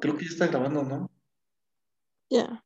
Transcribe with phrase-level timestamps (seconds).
[0.00, 1.10] Creo que ya está grabando, ¿no?
[2.30, 2.64] Ya.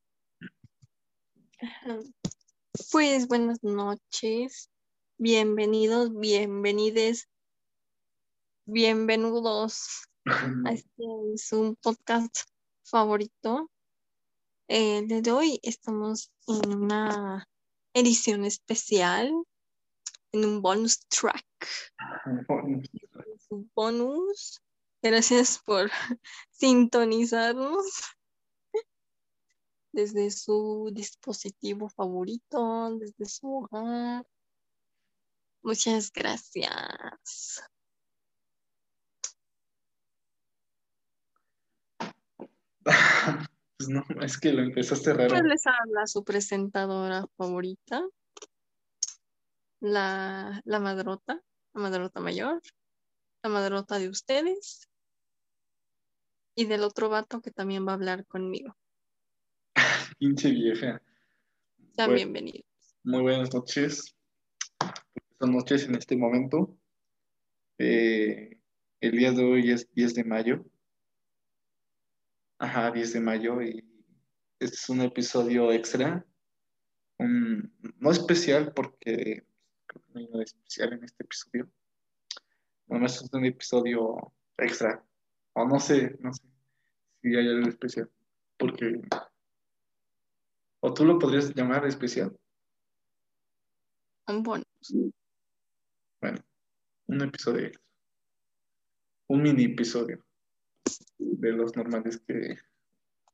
[2.91, 4.69] Pues buenas noches,
[5.17, 7.31] bienvenidos, bienvenides,
[8.67, 12.37] bienvenidos a este un podcast
[12.83, 13.71] favorito.
[14.69, 17.49] Eh, de hoy estamos en una
[17.95, 19.33] edición especial,
[20.33, 21.47] en un bonus track.
[23.49, 24.63] Un bonus.
[25.03, 25.91] Gracias por
[26.53, 27.85] sintonizarnos
[29.91, 34.25] desde su dispositivo favorito, desde su hogar.
[35.63, 37.63] Muchas gracias.
[43.79, 45.31] Pues no, es que lo empezaste raro.
[45.31, 48.07] Pues les habla su presentadora favorita,
[49.81, 51.43] la, la madrota,
[51.75, 52.63] la madrota mayor,
[53.43, 54.89] la madrota de ustedes
[56.55, 58.77] y del otro vato que también va a hablar conmigo.
[60.19, 61.01] Pinche vieja.
[61.95, 62.15] Sean Bueno.
[62.15, 62.67] bienvenidos.
[63.05, 64.15] Muy buenas noches.
[65.39, 66.77] Son noches en este momento.
[67.79, 68.59] Eh,
[69.01, 70.65] el día de hoy es 10 de mayo.
[72.59, 73.85] Ajá, 10 de mayo y
[74.61, 76.25] este es un episodio extra.
[77.19, 79.45] Un- no especial porque
[79.87, 81.69] creo que no hay nada especial en este episodio.
[82.87, 85.05] Nomás es un episodio extra.
[85.55, 86.43] O no sé, no sé
[87.21, 88.11] si hay algo especial.
[88.57, 89.01] Porque...
[90.81, 92.37] O tú lo podrías llamar especial.
[94.27, 94.67] Un bonus.
[96.21, 96.39] Bueno,
[97.07, 97.83] un episodio extra.
[99.29, 100.25] Un mini episodio
[101.19, 102.57] de los normales que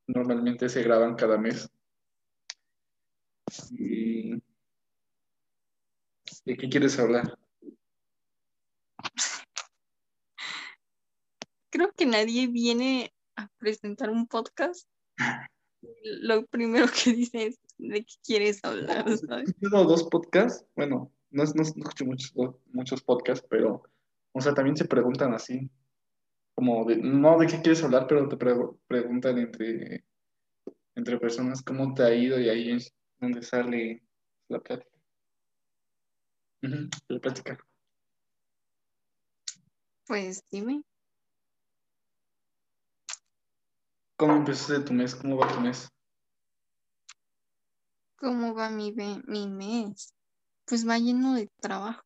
[0.07, 1.71] normalmente se graban cada mes.
[3.71, 4.31] ¿Y
[6.45, 7.39] de qué quieres hablar?
[11.71, 14.89] Creo que nadie viene a presentar un podcast.
[16.03, 19.55] Lo primero que dice es de qué quieres hablar, ¿sabes?
[19.61, 22.33] Tengo dos podcasts, bueno, no, no, no escucho muchos,
[22.73, 23.83] muchos podcasts, pero,
[24.33, 25.71] o sea, también se preguntan así,
[26.55, 28.57] como de, no de qué quieres hablar, pero te pre-
[28.89, 30.05] preguntan entre,
[30.97, 34.03] entre personas cómo te ha ido y ahí es donde sale
[34.49, 34.91] la plática.
[36.61, 37.59] La plática.
[40.07, 40.83] Pues dime.
[44.19, 45.15] ¿Cómo empezaste tu mes?
[45.15, 45.89] ¿Cómo va tu mes?
[48.17, 50.13] ¿Cómo va mi, mi mes?
[50.65, 52.05] Pues va lleno de trabajo.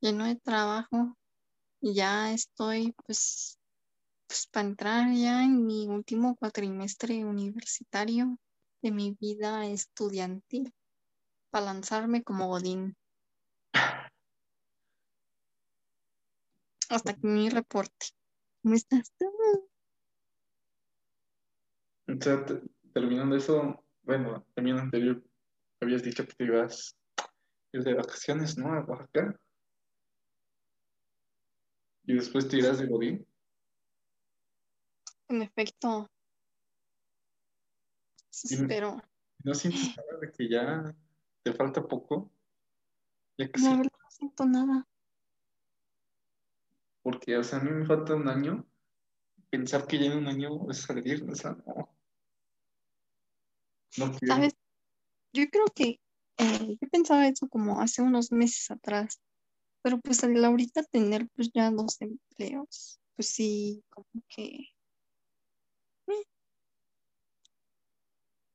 [0.00, 1.16] Lleno de trabajo.
[1.80, 3.58] Y ya estoy, pues,
[4.26, 8.36] pues para entrar ya en mi último cuatrimestre universitario
[8.82, 10.74] de mi vida estudiantil.
[11.48, 12.98] Para lanzarme como Godín.
[16.90, 18.08] Hasta que mi reporte.
[18.62, 19.26] ¿Cómo estás tú?
[22.08, 25.22] O sea, te- terminando eso, bueno, también anterior
[25.80, 26.96] habías dicho que te ibas
[27.72, 28.72] ir de vacaciones, ¿no?
[28.72, 29.38] A Oaxaca.
[32.04, 33.26] Y después te irás de Godín.
[35.28, 36.08] En efecto.
[38.30, 39.02] Espero.
[39.44, 40.96] ¿No sientes nada de que ya
[41.42, 42.32] te falta poco?
[43.36, 44.87] Ya que La sí, verdad no siento nada.
[47.10, 48.66] Porque, o sea, a mí me falta un año.
[49.48, 51.88] Pensar que ya en un año voy a salir, o sea, no.
[53.96, 54.34] No quiero.
[54.34, 54.54] ¿Sabes?
[55.32, 56.02] Yo creo que
[56.36, 59.22] eh, yo pensaba eso como hace unos meses atrás,
[59.80, 64.66] pero pues al ahorita tener pues ya dos empleos, pues sí, como que,
[66.08, 66.24] eh,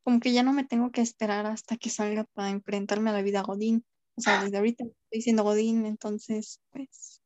[0.04, 3.24] como que ya no me tengo que esperar hasta que salga para enfrentarme a la
[3.24, 3.84] vida Godín.
[4.14, 7.23] O sea, desde ahorita estoy siendo Godín, entonces pues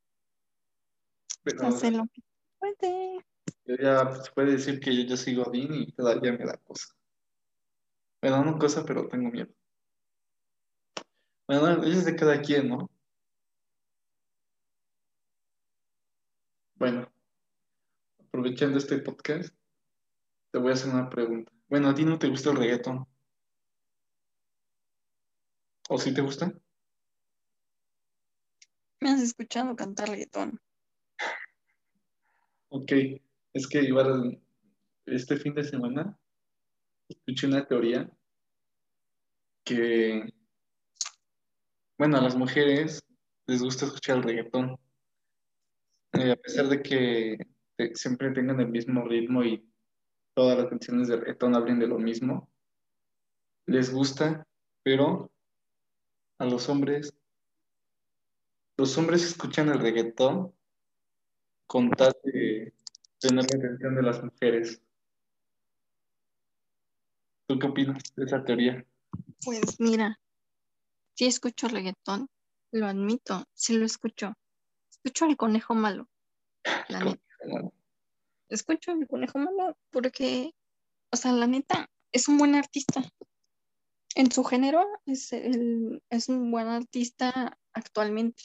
[1.56, 2.22] Pero hacer lo que
[2.58, 3.24] puede.
[3.64, 6.94] yo ya se puede decir que yo ya soy Godín y todavía me da cosa.
[8.20, 9.48] Me da una cosa, pero tengo miedo.
[11.46, 12.90] Bueno, es de cada quien, ¿no?
[16.74, 17.10] Bueno,
[18.18, 19.54] aprovechando este podcast,
[20.50, 21.50] te voy a hacer una pregunta.
[21.68, 23.06] Bueno, ¿a ti no te gusta el reggaetón?
[25.88, 26.52] ¿O sí te gusta?
[29.00, 30.60] Me has escuchado cantar reggaetón.
[32.70, 32.92] Ok,
[33.54, 34.40] es que igual
[35.06, 36.18] este fin de semana
[37.08, 38.10] escuché una teoría
[39.64, 40.34] que,
[41.96, 43.02] bueno, a las mujeres
[43.46, 44.78] les gusta escuchar el reggaetón,
[46.12, 47.36] Eh, a pesar de que
[47.94, 49.62] siempre tengan el mismo ritmo y
[50.34, 52.50] todas las canciones de reggaetón hablen de lo mismo,
[53.66, 54.46] les gusta,
[54.82, 55.30] pero
[56.38, 57.14] a los hombres,
[58.76, 60.54] los hombres escuchan el reggaetón
[61.68, 62.72] con tal de
[63.20, 64.82] tener la atención de las mujeres.
[67.46, 68.84] ¿Tú qué opinas de esa teoría?
[69.44, 70.18] Pues mira,
[71.14, 72.28] sí escucho reggaetón,
[72.72, 74.34] lo admito, sí lo escucho.
[74.90, 76.08] Escucho al conejo malo.
[76.88, 77.22] La neta.
[78.48, 80.54] Escucho al conejo malo porque,
[81.12, 83.02] o sea, la neta, es un buen artista.
[84.14, 88.42] En su género es, el, es un buen artista actualmente.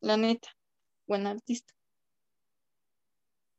[0.00, 0.48] La neta,
[1.10, 1.74] buen artista.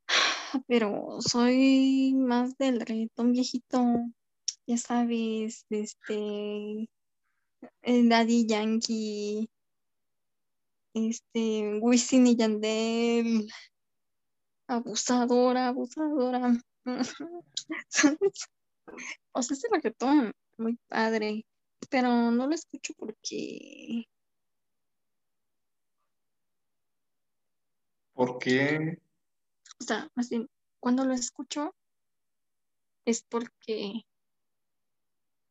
[0.67, 3.83] Pero soy más del reggaetón viejito,
[4.65, 6.89] ya sabes, este
[7.81, 9.49] el Daddy Yankee,
[10.93, 13.51] este Wisin y Yandel,
[14.67, 16.57] abusadora, abusadora.
[19.33, 21.45] O sea, ese reggaetón muy padre,
[21.89, 24.05] pero no lo escucho porque
[28.21, 28.99] ¿Por qué?
[29.79, 30.47] O sea, más bien,
[30.79, 31.73] cuando lo escucho
[33.03, 34.05] es porque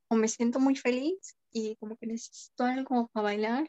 [0.06, 3.68] o me siento muy feliz y como que necesito algo para bailar.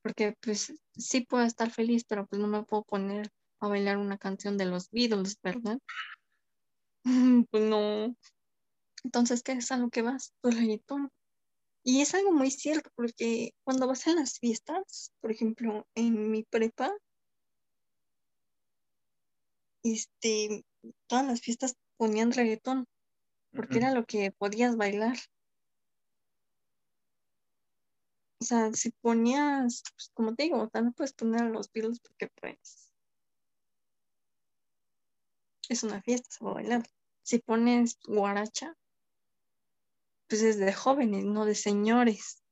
[0.00, 3.28] Porque pues sí puedo estar feliz, pero pues no me puedo poner
[3.58, 5.80] a bailar una canción de los Beatles, ¿verdad?
[7.50, 8.14] Pues no.
[9.02, 10.32] Entonces, ¿qué es a lo que vas?
[10.40, 11.10] Pues reggaetón.
[11.82, 16.44] Y es algo muy cierto, porque cuando vas a las fiestas, por ejemplo, en mi
[16.44, 16.94] prepa,
[19.84, 20.64] este,
[21.06, 22.86] todas las fiestas ponían reggaetón,
[23.52, 25.16] porque era lo que podías bailar.
[28.40, 32.28] O sea, si ponías, pues, como te digo, no puedes poner a los Beatles porque
[32.40, 32.92] pues
[35.68, 36.82] es una fiesta, se va a bailar.
[37.22, 38.76] Si pones guaracha,
[40.28, 42.42] pues es de jóvenes, no de señores.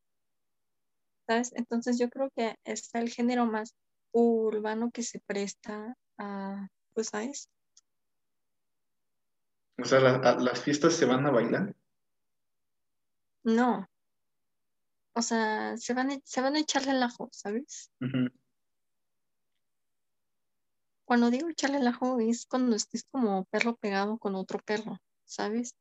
[1.26, 1.52] ¿Sabes?
[1.54, 3.74] Entonces yo creo que está el género más
[4.12, 7.48] urbano que se presta a, pues a eso.
[9.78, 11.74] O sea, la- a- las fiestas se van a bailar.
[13.44, 13.88] No.
[15.14, 17.90] O sea, se van a, se van a echar relajo, ¿sabes?
[21.04, 25.76] Cuando digo echarle el ajo es cuando estés como perro pegado con otro perro, ¿sabes?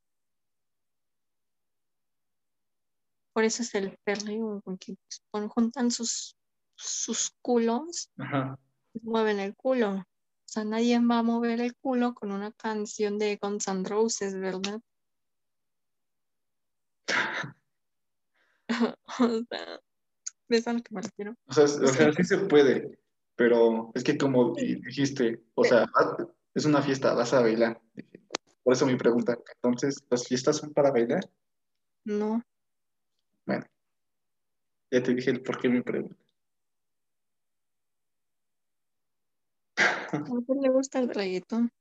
[3.34, 4.98] Por eso es el perreo, porque
[5.50, 6.36] juntan sus,
[6.76, 8.60] sus culos, Ajá.
[9.02, 10.04] mueven el culo.
[10.52, 14.38] O sea, nadie va a mover el culo con una canción de Guns N' Roses,
[14.38, 14.82] ¿verdad?
[18.68, 19.80] O sea,
[20.50, 21.36] ¿ves a lo que me refiero?
[21.48, 23.00] O sea, o sea, sí se puede,
[23.38, 25.86] pero es que como di- dijiste, o sea,
[26.54, 27.80] es una fiesta, vas a bailar.
[28.62, 29.38] Por eso mi pregunta.
[29.56, 31.32] Entonces, ¿las fiestas son para bailar?
[32.04, 32.44] No,
[33.46, 33.66] Bueno,
[34.92, 36.21] ya te dije el por qué mi pregunta.
[39.82, 41.72] A Fer le gusta el reggaetón,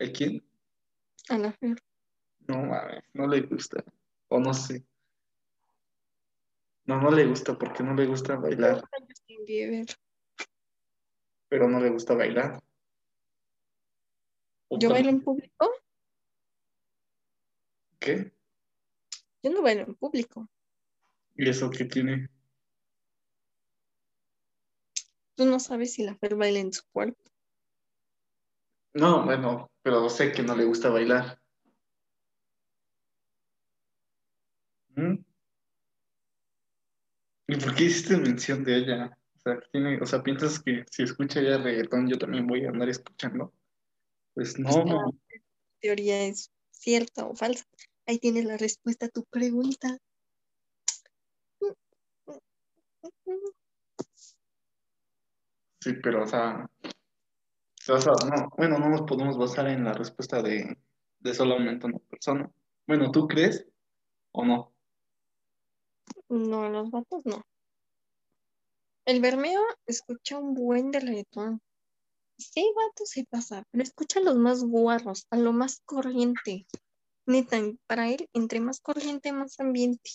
[0.00, 0.42] ¿A quién?
[1.28, 1.76] a la Fer.
[2.48, 3.84] No mames, no le gusta.
[4.28, 4.84] O no sé.
[6.84, 8.82] No, no le gusta porque no le gusta bailar,
[11.48, 12.60] pero no le gusta bailar.
[14.70, 15.70] Yo bailo en público,
[17.98, 18.32] ¿Qué?
[19.42, 20.48] yo no bailo en público.
[21.36, 22.28] ¿Y eso qué tiene?
[25.40, 27.18] Tú no sabes si la Fer baila en su cuerpo.
[28.92, 31.40] No, bueno, pero sé que no le gusta bailar.
[34.96, 35.14] ¿Mm?
[37.46, 39.18] ¿Y por qué hiciste mención de ella?
[39.34, 42.68] O sea, tiene, o sea, piensas que si escucha ella reggaetón, yo también voy a
[42.68, 43.54] andar escuchando.
[44.34, 45.10] Pues no, la
[45.80, 47.64] teoría es cierta o falsa.
[48.04, 49.96] Ahí tienes la respuesta a tu pregunta.
[55.80, 56.68] Sí, pero o sea,
[57.88, 60.78] no, bueno, no nos podemos basar en la respuesta de,
[61.18, 62.50] de solamente una persona.
[62.86, 63.66] Bueno, ¿tú crees
[64.32, 64.72] o no?
[66.28, 67.44] No, los vatos no.
[69.04, 71.60] El Bermeo escucha un buen de reggaetón.
[72.38, 76.66] Sí, vatos se pasa, pero escucha a los más guarros, a lo más corriente.
[77.26, 80.10] Neta, para él, entre más corriente, más ambiente.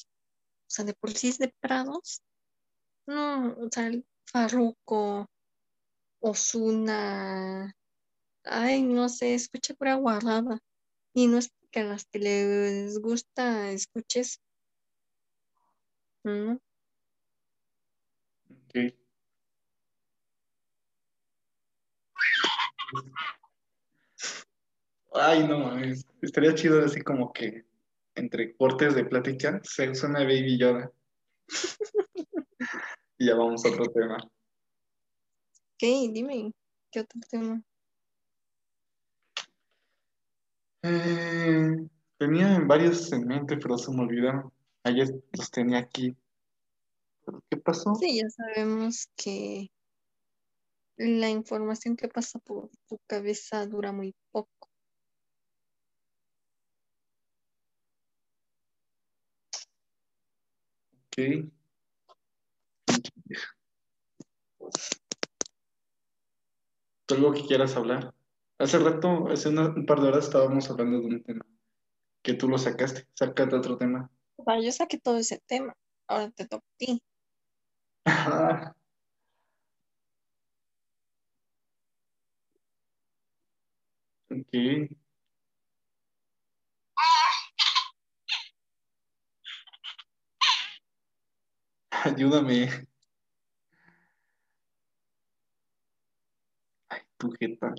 [0.62, 2.22] O sea, de por sí es de Prados.
[3.05, 5.29] No, o sea, el Farruko,
[6.27, 7.75] Ozuna,
[8.46, 10.58] ay, no sé, escucha pura guarrada.
[11.13, 14.41] Y no es porque a las que les gusta escuches.
[16.24, 16.55] Ok.
[25.13, 26.08] Ay, no mames.
[26.24, 27.65] Estaría chido así como que
[28.15, 30.91] entre cortes de plática se suena Baby Yoda.
[33.17, 34.17] Y ya vamos a otro tema.
[35.75, 36.53] Ok, dime,
[36.89, 37.62] ¿Qué otro tema?
[40.84, 41.75] Eh,
[42.17, 44.53] tenía varios en mente, pero se me olvidaron.
[44.84, 46.15] Ayer los tenía aquí.
[47.25, 47.94] ¿Pero ¿Qué pasó?
[47.96, 49.70] Sí, ya sabemos que
[50.96, 54.70] la información que pasa por tu cabeza dura muy poco.
[61.08, 61.51] Ok.
[67.09, 68.13] ¿Algo que quieras hablar?
[68.57, 71.45] Hace rato, hace una- un par de horas estábamos hablando de un tema
[72.24, 73.07] que tú lo sacaste.
[73.13, 74.09] Sácate otro tema.
[74.38, 75.75] O sea, yo saqué todo ese tema.
[76.07, 77.01] Ahora te toca a ti.
[84.27, 84.89] Ok.
[91.91, 92.88] Ayúdame.
[97.15, 97.74] Ay, tu jeta.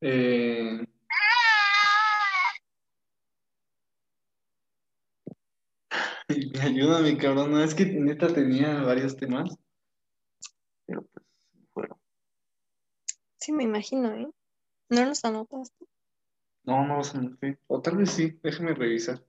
[0.00, 0.86] Eh,
[6.62, 7.50] ayúdame, cabrón.
[7.52, 9.56] No, es que neta tenía varios temas.
[10.86, 11.24] Pero pues,
[11.72, 11.98] fueron.
[13.38, 14.28] Sí, me imagino, ¿eh?
[14.88, 15.86] ¿No los anotaste?
[16.64, 17.58] No, no los anoté.
[17.66, 19.22] O tal vez sí, déjame revisar.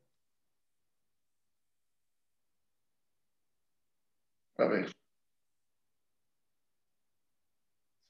[4.58, 4.92] A ver.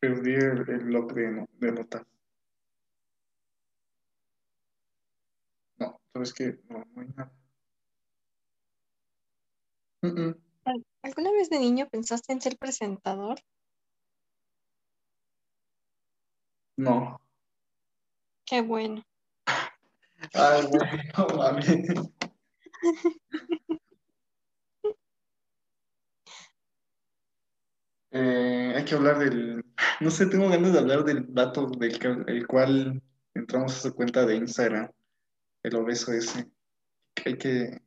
[0.00, 2.06] Perdí el, el bloque de, no- de notas.
[5.78, 6.58] No, ¿sabes qué?
[6.68, 7.32] No, no hay nada.
[10.64, 13.38] ¿Al- ¿Alguna vez de niño pensaste en ser presentador?
[16.76, 17.20] No.
[18.46, 19.02] Qué bueno.
[20.34, 21.68] Ay, güey, no mames.
[28.12, 29.64] Eh, hay que hablar del.
[30.00, 33.02] No sé, tengo ganas de hablar del vato del que- el cual
[33.34, 34.90] entramos a su cuenta de Instagram,
[35.62, 36.50] el obeso ese.
[37.24, 37.82] Hay que,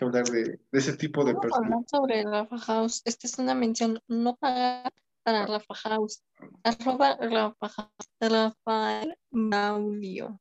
[0.00, 1.62] hablar de, de ese tipo de personas.
[1.72, 3.02] hablar sobre Rafa House.
[3.04, 4.90] Esta es una mención no pagada
[5.22, 6.22] para Rafa House.
[6.64, 8.08] Arroba Rafa House.
[8.20, 10.40] Rafael Maulio.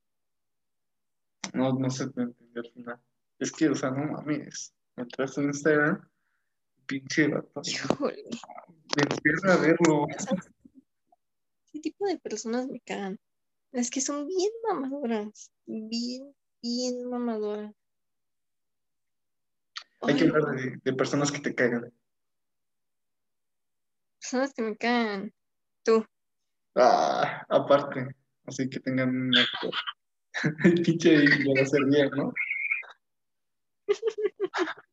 [1.53, 2.99] No, no se te entendió al final.
[3.39, 4.73] Es que, o sea, no mames.
[4.97, 6.07] Entras en Instagram,
[6.85, 7.61] pinche vato.
[7.65, 8.25] Híjole.
[8.97, 10.07] Empieza a verlo.
[11.71, 13.19] ¿Qué tipo de personas me cagan?
[13.71, 15.51] Es que son bien mamadoras.
[15.65, 17.73] Bien, bien mamadoras.
[20.01, 21.91] Hay que hablar de, de personas que te cagan.
[24.19, 25.33] personas que me cagan.
[25.83, 26.05] Tú.
[26.75, 28.15] Ah, aparte.
[28.45, 29.71] Así que tengan un acto.
[30.63, 32.33] El pinche de hacer bien, ¿no?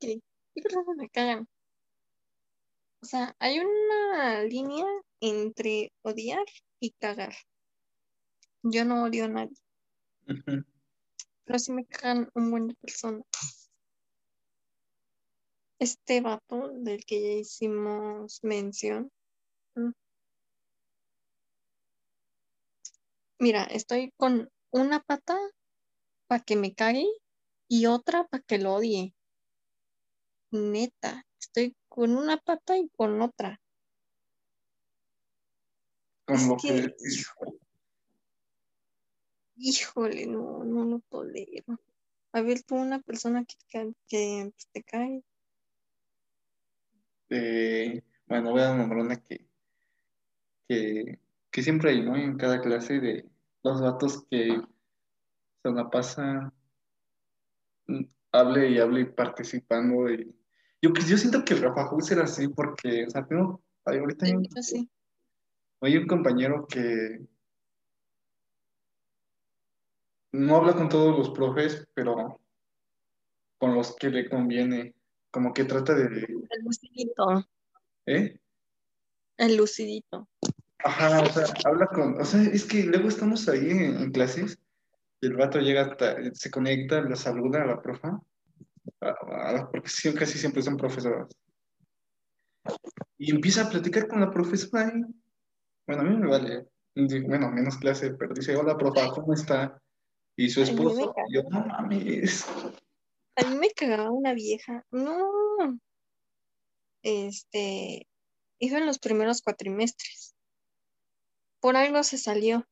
[0.00, 0.20] ¿Qué,
[0.54, 1.48] qué personas me cagan?
[3.06, 4.84] O sea, hay una línea
[5.20, 6.44] entre odiar
[6.80, 7.32] y cagar.
[8.64, 9.56] Yo no odio a nadie,
[11.44, 13.24] pero sí me cagan un buen de personas.
[15.78, 19.12] Este vato del que ya hicimos mención.
[19.76, 19.92] mm.
[23.38, 25.38] Mira, estoy con una pata
[26.26, 27.06] para que me cague
[27.68, 29.14] y otra para que lo odie.
[30.50, 33.60] Neta, estoy con una pata y con otra.
[36.26, 36.92] Con Es lo que, que.
[39.56, 41.80] híjole, no, no lo tolero.
[42.32, 45.22] A ver, tú una persona que, que, que, pues, te cae.
[47.30, 49.48] eh, bueno, voy a nombrar una que,
[50.68, 52.16] que, que siempre hay, ¿no?
[52.16, 53.28] En cada clase de
[53.62, 54.60] los vatos que
[55.62, 56.52] se la pasan,
[57.86, 60.10] mm, hable y hable y participando.
[60.10, 60.34] Y...
[60.82, 64.26] Yo, yo siento que el Rafa House era así porque, o sea, tengo, ay, ahorita
[64.26, 64.88] hay un, hecho, sí.
[65.80, 67.20] hay un compañero que
[70.32, 72.40] no habla con todos los profes, pero
[73.58, 74.94] con los que le conviene,
[75.30, 77.48] como que trata de, El lucidito.
[78.04, 78.38] ¿eh?
[79.38, 80.28] El lucidito.
[80.78, 84.58] Ajá, o sea, habla con, o sea, es que luego estamos ahí en, en clases
[85.20, 88.20] y el vato llega, hasta- se conecta, la saluda a la profa,
[89.00, 91.28] a- la- porque sí, casi siempre son profesoras,
[93.18, 95.02] y empieza a platicar con la profesora y,
[95.86, 99.78] bueno, a mí me vale, Bueno, menos clase, pero dice, hola, profa, ¿cómo está?
[100.34, 102.46] Y su esposo, y yo, no mames.
[103.36, 104.86] A mí me cagaba una vieja.
[104.90, 105.78] No.
[107.02, 108.08] Este,
[108.58, 110.34] iba en los primeros cuatrimestres.
[111.60, 112.66] Por algo se salió.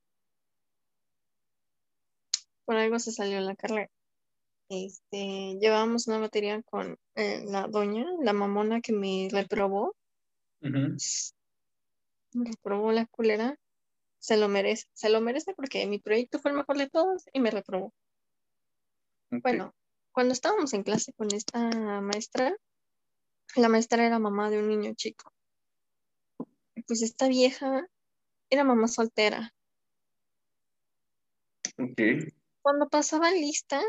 [2.64, 3.90] Por algo se salió la carrera.
[4.75, 9.95] Este, llevábamos una materia con eh, la doña, la mamona que me reprobó.
[10.61, 10.97] Me
[12.33, 13.57] reprobó la culera.
[14.19, 14.87] Se lo merece.
[14.95, 17.93] Se lo merece porque mi proyecto fue el mejor de todos y me reprobó.
[19.31, 19.43] ok.
[19.43, 19.75] Bueno,
[20.12, 21.61] cuando estábamos en clase con esta
[22.00, 22.57] maestra,
[23.57, 25.33] la maestra era mamá de un niño chico.
[26.87, 27.87] Pues esta vieja
[28.50, 29.54] era mamá soltera.
[31.78, 32.00] Ok.
[32.62, 33.83] Cuando pasaba lista,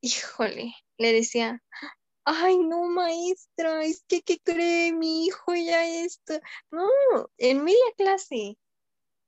[0.00, 1.62] híjole, le decía,
[2.24, 4.92] ay, no, maestra, es que, ¿qué cree?
[4.92, 6.34] Mi hijo ya esto.
[6.70, 6.88] No,
[7.38, 8.56] en media clase,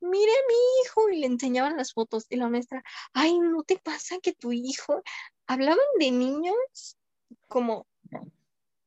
[0.01, 3.79] mire a mi hijo, y le enseñaban las fotos, y la maestra, ay, ¿no te
[3.79, 5.03] pasa que tu hijo?
[5.47, 6.97] Hablaban de niños
[7.49, 7.87] como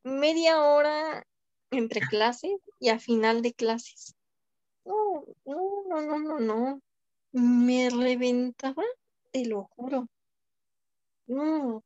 [0.03, 1.25] media hora
[1.71, 4.15] entre clases y a final de clases.
[4.85, 6.81] No, no, no, no, no, no.
[7.31, 8.83] Me reventaba,
[9.31, 10.07] te lo juro.
[11.27, 11.83] No.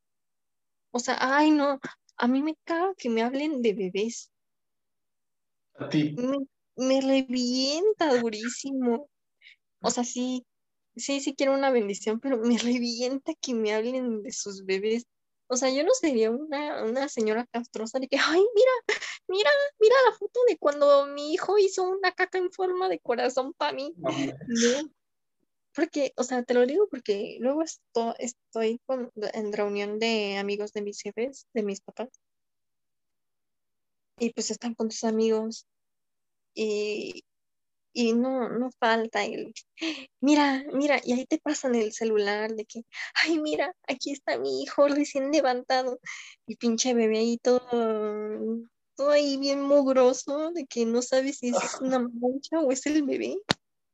[0.91, 1.79] O sea, ay, no.
[2.17, 4.31] A mí me caga que me hablen de bebés.
[5.75, 6.15] A ti.
[6.17, 6.37] Me,
[6.75, 9.09] me revienta durísimo.
[9.81, 10.45] O sea, sí,
[10.95, 15.05] sí, sí quiero una bendición, pero me revienta que me hablen de sus bebés.
[15.47, 19.95] O sea, yo no sería una, una señora castrosa de que, ay, mira, mira, mira
[20.05, 23.93] la foto de cuando mi hijo hizo una caca en forma de corazón para mí.
[23.97, 24.89] No.
[25.79, 30.73] Porque, o sea, te lo digo porque luego esto, estoy con, en reunión de amigos
[30.73, 32.09] de mis jefes, de mis papás,
[34.17, 35.65] y pues están con sus amigos,
[36.53, 37.23] y,
[37.93, 39.53] y no, no falta el,
[40.19, 42.81] mira, mira, y ahí te pasan el celular de que,
[43.13, 46.01] ay, mira, aquí está mi hijo recién levantado,
[46.45, 47.61] y pinche bebé ahí todo,
[48.95, 53.03] todo ahí bien mugroso, de que no sabes si es una mancha o es el
[53.03, 53.37] bebé.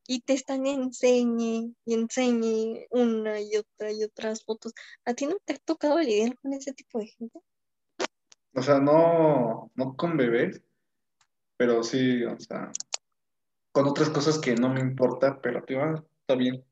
[0.07, 4.73] Y te están enseñe y enseñe una y otra y otras fotos.
[5.03, 7.39] ¿A ti no te ha tocado lidiar con ese tipo de gente?
[8.53, 10.61] O sea, no, no con bebés,
[11.57, 12.71] pero sí, o sea,
[13.71, 16.63] con otras cosas que no me importa, pero te va, está bien.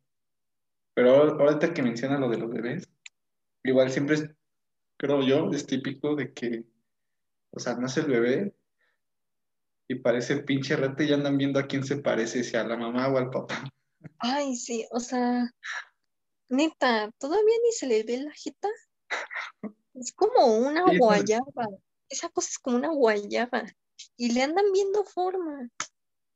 [0.94, 2.90] Pero ahorita que mencionas lo de los bebés,
[3.64, 4.30] igual siempre es,
[4.96, 6.64] creo yo, es típico de que,
[7.52, 8.56] o sea, nace el bebé
[9.88, 12.78] y parece pinche rata y ya andan viendo a quién se parece, si a la
[12.78, 13.64] mamá o al papá.
[14.20, 15.50] Ay, sí, o sea,
[16.50, 18.70] neta, todavía ni se le ve la jeta.
[19.94, 21.68] Es como una guayaba.
[22.10, 23.64] Esa cosa es como una guayaba.
[24.18, 25.70] Y le andan viendo forma.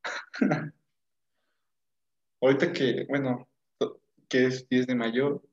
[2.42, 3.50] Ahorita que, bueno,
[4.30, 5.44] que es 10 de mayo,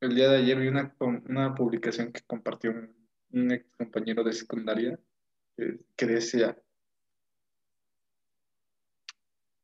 [0.00, 2.96] el día de ayer vi una, una publicación que compartió un,
[3.32, 4.98] un ex compañero de secundaria
[5.56, 6.56] que, que decía,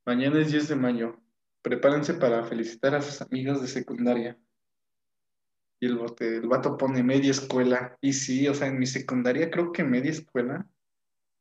[0.05, 1.21] mañana es 10 de mayo,
[1.63, 4.39] prepárense para felicitar a sus amigos de secundaria.
[5.81, 7.97] Y el, bote- el vato pone media escuela.
[8.01, 10.67] Y sí, o sea, en mi secundaria creo que media escuela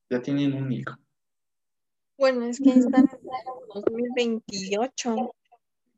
[0.09, 0.95] ya tienen un hijo.
[2.17, 5.33] Bueno, es que están en el 2028.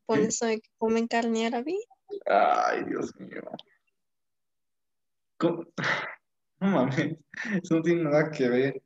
[0.05, 0.23] Por ¿Sí?
[0.27, 1.75] eso de que comen carne árabe.
[2.27, 3.41] Ay, Dios mío.
[5.37, 5.65] ¿Cómo?
[6.61, 7.17] No mames,
[7.61, 8.81] eso no tiene nada que ver.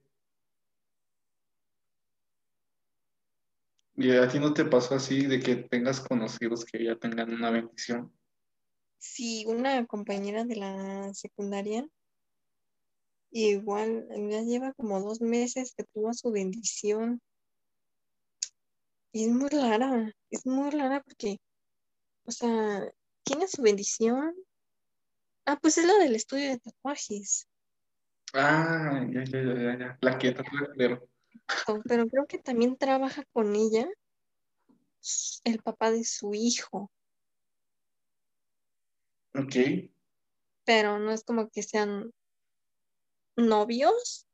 [4.02, 7.50] ¿Y a ti no te pasó así de que tengas conocidos que ya tengan una
[7.50, 8.18] bendición?
[8.98, 11.86] Sí, una compañera de la secundaria,
[13.32, 17.22] igual ya lleva como dos meses que tuvo su bendición.
[19.12, 21.42] Y es muy rara, es muy rara porque,
[22.24, 22.90] o sea,
[23.24, 24.34] tiene su bendición.
[25.46, 27.50] Ah, pues es la del estudio de tatuajes.
[28.34, 29.98] Ah, ya, ya, ya, ya.
[30.00, 31.10] La que tatuó el
[31.86, 33.88] Pero creo que también trabaja con ella
[35.44, 36.92] el papá de su hijo.
[39.34, 39.56] Ok.
[40.66, 42.12] Pero no es como que sean
[43.36, 44.28] novios,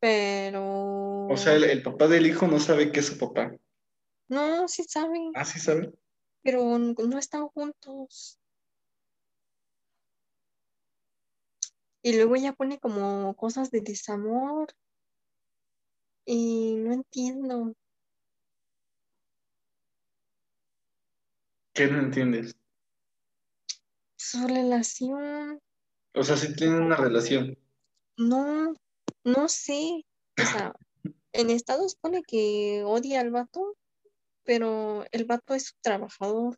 [0.00, 3.52] pero O sea, el, el papá del hijo no sabe que es su papá.
[4.28, 5.92] no, sí saben, Ah, sí sabe.
[6.42, 8.38] pero no están juntos.
[12.02, 14.74] Y luego ella pone como cosas de desamor.
[16.26, 17.74] Y no entiendo.
[21.72, 22.56] ¿Qué no entiendes?
[24.16, 25.60] Su relación,
[26.14, 27.58] O sea, sí tienen una relación.
[28.16, 28.74] no,
[29.24, 30.04] no sé.
[30.40, 30.72] O sea,
[31.32, 33.76] en Estados pone que odia al vato,
[34.44, 36.56] pero el vato es su trabajador.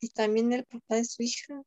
[0.00, 1.62] Y también el papá de su hija.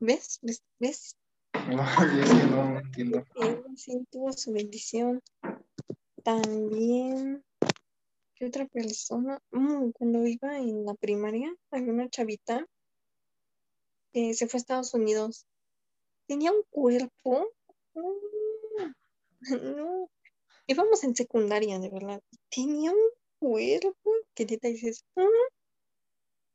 [0.00, 0.38] ¿Ves?
[0.42, 0.62] ¿Ves?
[0.78, 1.16] ¿Ves?
[1.68, 1.84] No,
[2.24, 3.24] que no entiendo.
[3.76, 5.22] Sí tuvo su bendición.
[6.24, 7.44] También,
[8.34, 9.40] ¿qué otra persona?
[9.50, 12.66] Mm, cuando iba en la primaria, había una chavita
[14.12, 15.46] que se fue a Estados Unidos.
[16.26, 17.48] Tenía un cuerpo.
[17.94, 18.92] mm,
[19.76, 20.10] No,
[20.66, 22.20] íbamos en secundaria, de verdad.
[22.50, 25.26] Tenía un cuerpo que te dices, "Ah".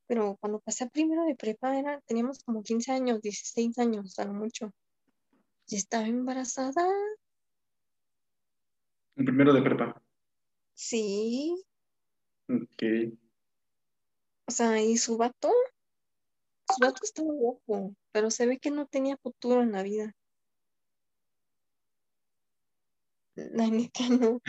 [0.07, 4.33] pero cuando pasé primero de prepa era, teníamos como 15 años, 16 años, a lo
[4.33, 4.71] mucho.
[5.67, 6.87] Y estaba embarazada.
[9.15, 10.01] En primero de prepa.
[10.73, 11.55] Sí,
[12.49, 13.13] Ok.
[14.47, 15.51] o sea, y su vato,
[16.67, 20.15] su vato estaba guapo, pero se ve que no tenía futuro en la vida.
[23.35, 24.41] La neta no.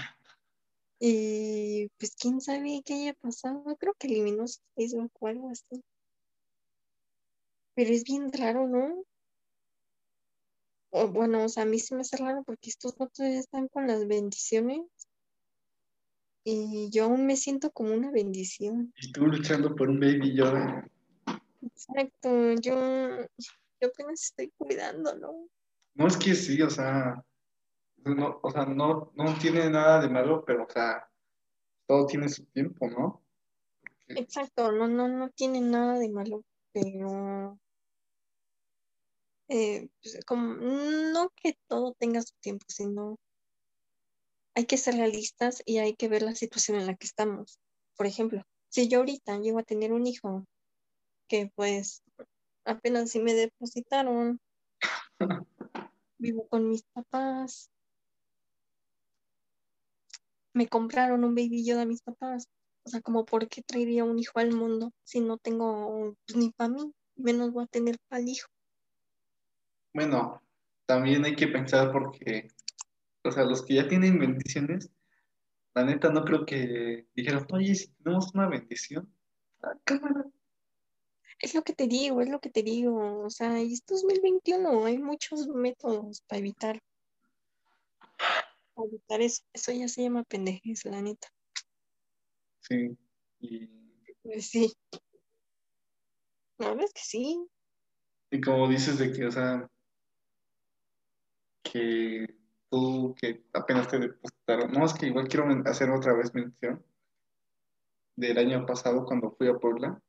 [0.98, 3.76] Y pues quién sabe qué haya pasado.
[3.78, 5.82] Creo que eliminó su Facebook o algo así.
[7.74, 9.04] Pero es bien raro, ¿no?
[10.96, 13.66] O bueno, o sea, a mí se me hace raro porque estos vatos ya están
[13.66, 14.82] con las bendiciones.
[16.44, 18.94] Y yo aún me siento como una bendición.
[19.00, 20.88] Y tú luchando por un baby Yoda.
[21.62, 23.26] Exacto, yo,
[23.80, 25.48] yo apenas estoy cuidando, ¿no?
[25.94, 27.24] No es que sí, o sea,
[28.04, 31.08] no, o sea, no, no tiene nada de malo, pero, o sea,
[31.88, 33.20] todo tiene su tiempo, ¿no?
[34.06, 37.58] Exacto, no, no, no tiene nada de malo, pero
[39.48, 43.18] eh, pues, como no que todo tenga su tiempo, sino
[44.54, 47.58] hay que ser realistas y hay que ver la situación en la que estamos.
[47.96, 50.44] Por ejemplo, si yo ahorita llego a tener un hijo
[51.28, 52.02] que pues
[52.64, 54.40] apenas si me depositaron,
[56.18, 57.70] vivo con mis papás,
[60.54, 62.48] me compraron un baby Yoda mis papás.
[62.86, 66.50] O sea, como por qué traería un hijo al mundo si no tengo pues, ni
[66.50, 68.48] para mí, menos voy a tener para el hijo.
[69.94, 70.42] Bueno,
[70.86, 72.48] también hay que pensar porque,
[73.22, 74.90] o sea, los que ya tienen bendiciones,
[75.72, 79.08] la neta no creo que dijeron, oye, si tenemos una bendición,
[79.62, 80.26] ah, cámara.
[81.38, 83.20] Es lo que te digo, es lo que te digo.
[83.20, 86.80] O sea, y es 2021, hay muchos métodos para evitar,
[88.74, 89.42] para evitar eso.
[89.52, 91.28] Eso ya se llama pendejez, la neta.
[92.60, 92.96] Sí,
[93.40, 93.66] y,
[94.22, 94.72] Pues sí.
[96.58, 97.46] La verdad es que sí.
[98.30, 99.68] y como dices de que, o sea,
[101.64, 102.26] que
[102.70, 106.84] tú que apenas te depositaron, no, es que igual quiero hacer otra vez mención
[108.16, 110.00] del año pasado cuando fui a Puebla,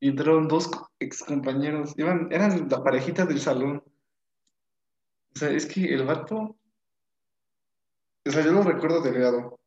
[0.00, 3.82] y entraron dos ex compañeros, iban, eran la parejita del salón.
[5.34, 6.56] O sea, es que el vato,
[8.26, 9.58] o sea, yo lo recuerdo delgado.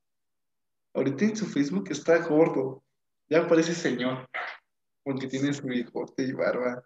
[0.93, 2.83] Ahorita en su Facebook está gordo,
[3.29, 4.29] ya parece señor,
[5.03, 6.83] porque tiene su bigote y barba.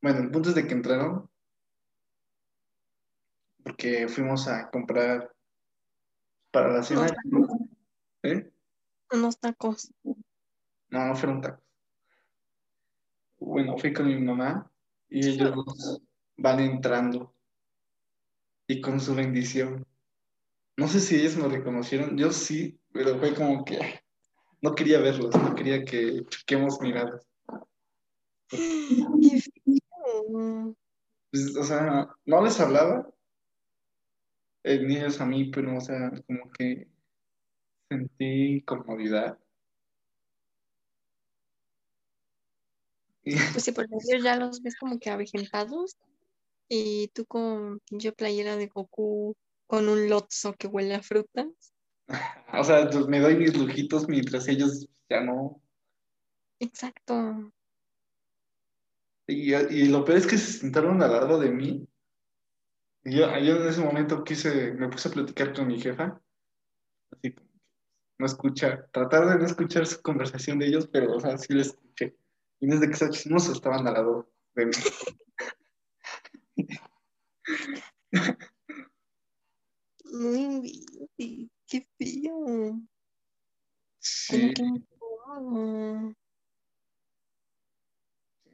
[0.00, 1.28] Bueno, el punto de que entraron
[3.66, 5.34] porque fuimos a comprar
[6.52, 7.08] para la cena.
[8.22, 8.48] ¿Eh?
[9.12, 9.92] Unos tacos.
[10.88, 11.64] No, no fueron tacos.
[13.40, 14.70] Bueno, fui con mi mamá
[15.08, 16.00] y ellos
[16.36, 17.34] van entrando
[18.68, 19.84] y con su bendición.
[20.76, 24.00] No sé si ellos me reconocieron, yo sí, pero fue como que
[24.60, 27.20] no quería verlos, no quería que choquemos miradas.
[28.48, 30.76] Qué feo.
[31.32, 33.10] Pues, o sea, no les hablaba,
[34.66, 36.88] ni ellos a mí, pero, o sea, como que
[37.88, 39.38] sentí incomodidad.
[43.52, 45.96] Pues sí, porque ellos ya los ves como que avejentados
[46.68, 49.34] y tú con pinche playera de Goku
[49.66, 51.48] con un lotso que huele a frutas.
[52.52, 55.60] o sea, pues, me doy mis lujitos mientras ellos ya no.
[56.60, 57.52] Exacto.
[59.26, 61.88] Y, y lo peor es que se sentaron al lado de mí.
[63.06, 66.20] Y yo, yo en ese momento quise, me puse a platicar con mi jefa.
[67.12, 67.32] Así
[68.18, 71.68] no escuchar, tratar de no escuchar su conversación de ellos, pero, o sea, sí les
[71.68, 72.16] escuché.
[72.60, 74.72] Y desde que se chismosos estaban al lado de mí.
[81.68, 82.80] Qué feo.
[83.98, 84.54] Sí,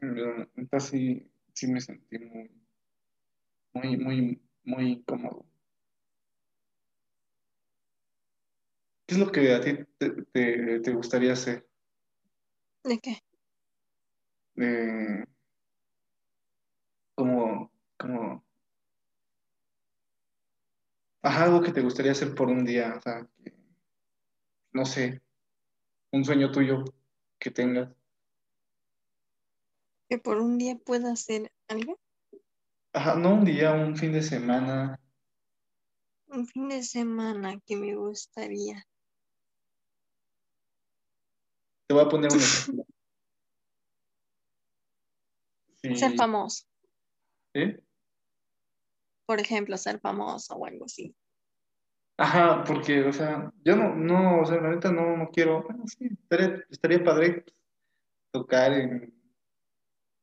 [0.00, 2.50] neta sí, sí me sentí muy,
[3.74, 5.44] muy, muy, muy incómodo.
[9.06, 11.68] ¿Qué es lo que a ti te, te, gustaría hacer?
[12.84, 13.18] ¿De qué?
[14.56, 15.24] Eh,
[17.14, 18.44] como, como,
[21.22, 23.52] ajá, algo que te gustaría hacer por un día, o sea, que,
[24.72, 25.20] no sé,
[26.10, 26.84] un sueño tuyo
[27.38, 27.90] que tengas.
[30.08, 31.98] ¿Que por un día pueda hacer algo?
[32.94, 35.00] Ajá, no un día, un fin de semana.
[36.26, 38.86] Un fin de semana que me gustaría.
[41.86, 42.84] Te voy a poner un ejemplo.
[45.82, 46.64] Sí, Ser famoso.
[47.54, 47.82] ¿eh?
[49.26, 51.16] Por ejemplo, ser famoso o algo así.
[52.18, 55.84] Ajá, porque, o sea, yo no, no, o sea, la neta no, no quiero, bueno,
[55.86, 57.44] sí, estaría, estaría padre
[58.30, 59.21] tocar en,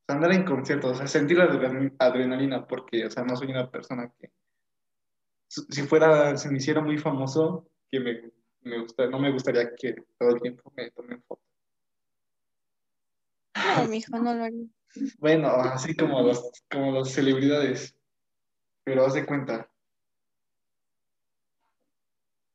[0.09, 1.45] andar en conciertos, o sea, sentir la
[1.99, 4.31] adrenalina, porque, o sea, no soy una persona que,
[5.47, 9.95] si fuera, si me hiciera muy famoso, que me, me gusta, no me gustaría que
[10.17, 11.45] todo el tiempo me tomen fotos.
[13.55, 14.65] No, mijo, no lo haría.
[15.19, 17.95] Bueno, así como los, como las celebridades,
[18.83, 19.69] pero haz de cuenta.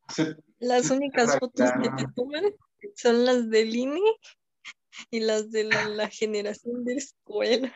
[0.08, 2.44] Se- Las se- únicas fotos que te toman
[2.96, 4.00] son las del INE
[5.10, 7.72] y las de la generación de escuela.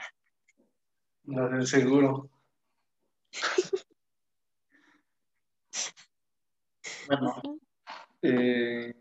[1.24, 2.31] La del seguro.
[7.07, 7.42] Bueno,
[8.22, 8.94] eh,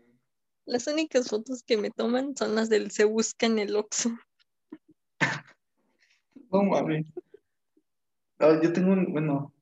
[0.64, 4.10] Las únicas fotos que me toman son las del se busca en el Oxxo.
[6.50, 7.06] no mames.
[8.38, 9.52] No, yo tengo un, bueno,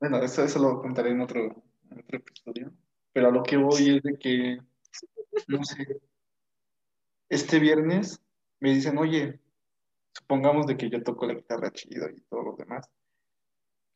[0.00, 2.72] bueno, eso, eso lo contaré en otro, en otro episodio,
[3.12, 4.58] pero a lo que voy es de que,
[5.46, 6.00] no sé,
[7.32, 8.22] este viernes
[8.60, 9.40] me dicen, oye,
[10.12, 12.90] supongamos de que yo toco la guitarra chido y todo lo demás,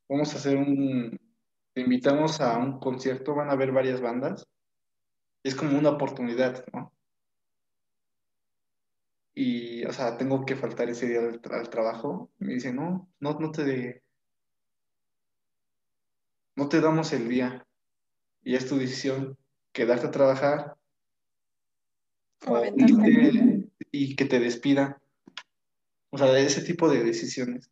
[0.09, 1.19] vamos a hacer un,
[1.73, 4.47] te invitamos a un concierto, van a haber varias bandas,
[5.45, 6.93] es como una oportunidad, ¿no?
[9.35, 12.31] Y, o sea, tengo que faltar ese día al, tra- al trabajo.
[12.39, 14.03] Me dice, no, no, no te,
[16.57, 17.67] no te damos el día.
[18.43, 19.39] Y es tu decisión,
[19.73, 20.77] quedarte a trabajar
[22.47, 24.97] O irte y que te despidan.
[26.11, 27.71] O sea, de ese tipo de decisiones.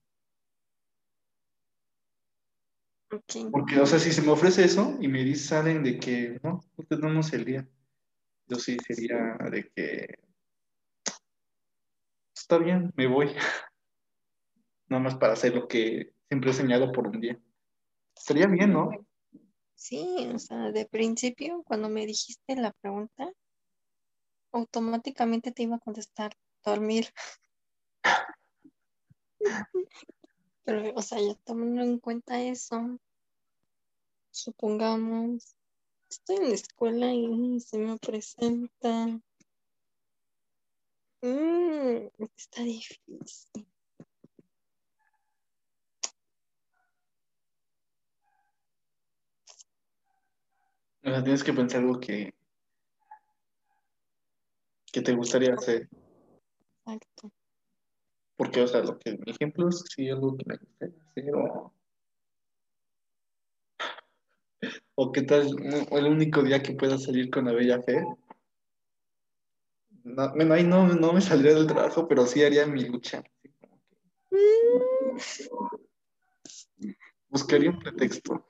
[3.52, 6.60] Porque, o sea, si se me ofrece eso y me dicen, salen de que no,
[6.76, 7.68] no te damos el día.
[8.48, 10.18] Yo sí sería de que
[12.34, 13.30] está bien, me voy.
[14.88, 17.38] Nada más para hacer lo que siempre he soñado por un día.
[18.16, 18.90] Estaría bien, ¿no?
[19.74, 23.30] Sí, o sea, de principio, cuando me dijiste la pregunta,
[24.54, 27.12] automáticamente te iba a contestar dormir.
[30.64, 32.98] Pero, o sea, ya tomando en cuenta eso,
[34.30, 35.56] supongamos,
[36.08, 39.20] estoy en la escuela y se me presenta.
[41.20, 43.66] Mm, está difícil.
[51.06, 52.34] O tienes que pensar algo que,
[54.94, 55.88] que te gustaría hacer.
[56.86, 57.32] Exacto.
[58.36, 61.34] Porque, o sea, lo que mi ejemplo es sí algo que me gustaría hacer.
[61.34, 61.72] O,
[64.94, 65.48] o qué tal
[65.90, 68.04] el único día que pueda salir con la bella fe.
[70.04, 73.24] No, bueno, ahí no, no me saldría del trabajo, pero sí haría mi lucha.
[74.30, 74.38] Que
[77.30, 78.46] Buscaría un pretexto.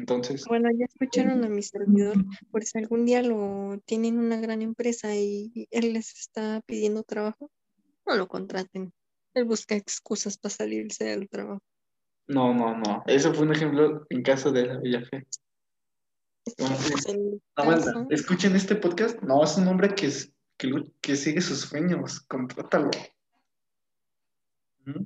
[0.00, 2.16] Entonces, Bueno, ya escucharon a mi servidor,
[2.50, 7.50] por si algún día lo tienen una gran empresa y él les está pidiendo trabajo,
[8.06, 8.92] no lo contraten.
[9.34, 11.62] Él busca excusas para salirse del trabajo.
[12.28, 13.02] no, no, no.
[13.06, 15.26] Eso fue un ejemplo en caso de la bella fe.
[16.58, 16.94] Bueno, sí.
[17.10, 19.20] En mi No, bueno, caso, escuchen este podcast.
[19.22, 20.10] No, es un hombre que,
[20.56, 20.70] que,
[21.02, 22.20] que sigue sus sueños.
[22.22, 22.90] Contrátalo.
[24.86, 25.04] ¿Mm?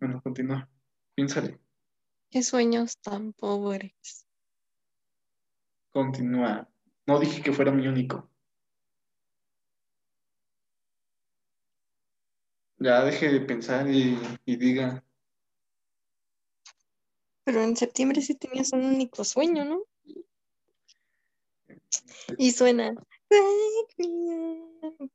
[0.00, 0.68] Bueno, continúa.
[1.14, 1.60] Piénsale.
[2.30, 4.26] Qué sueños tan pobres.
[5.90, 6.68] Continúa.
[7.06, 8.28] No dije que fuera mi único.
[12.78, 15.04] Ya deje de pensar y, y diga.
[17.44, 19.82] Pero en septiembre sí tenías un único sueño, ¿no?
[22.38, 22.94] Y suena.
[23.30, 25.10] "Wake me up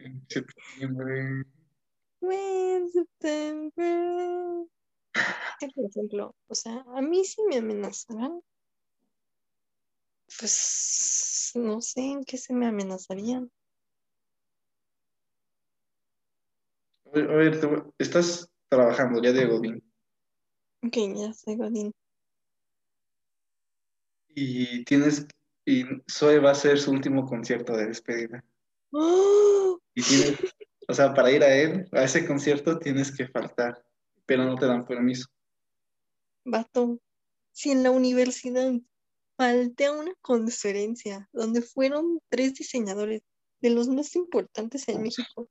[0.00, 1.44] En septiembre.
[2.20, 4.66] when September".
[5.62, 8.42] Que, por ejemplo, o sea, a mí sí me amenazaran,
[10.40, 13.48] pues no sé en qué se me amenazarían.
[17.14, 19.84] A ver, te voy- estás trabajando ya de Godín
[20.82, 21.92] Ok, ya sé, Godín.
[24.34, 25.28] y tienes.
[25.64, 28.44] Y Zoe va a hacer su último concierto de despedida.
[28.90, 29.78] ¡Oh!
[29.94, 30.40] Y tienes,
[30.88, 33.84] O sea, para ir a él, a ese concierto tienes que faltar,
[34.26, 35.28] pero no te dan permiso.
[36.44, 37.00] Vato,
[37.52, 38.72] si en la universidad
[39.36, 43.22] falté a una conferencia donde fueron tres diseñadores
[43.60, 45.48] de los más importantes en México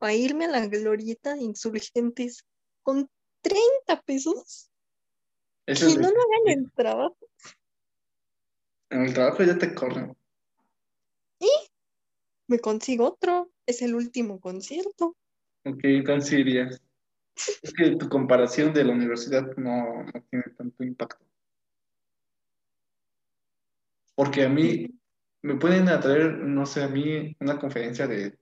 [0.00, 2.44] a irme a la glorieta de insurgentes
[2.82, 3.08] con
[3.42, 4.70] 30 pesos
[5.66, 7.18] Eso y es no me hagan el trabajo.
[8.90, 10.16] En el trabajo ya te corren.
[12.52, 13.50] Me consigo otro.
[13.64, 15.16] Es el último concierto.
[15.64, 16.82] Ok, irías.
[17.34, 21.24] Es que tu comparación de la universidad no, no tiene tanto impacto.
[24.14, 24.86] Porque a mí
[25.42, 28.38] me pueden atraer, no sé, a mí una conferencia de,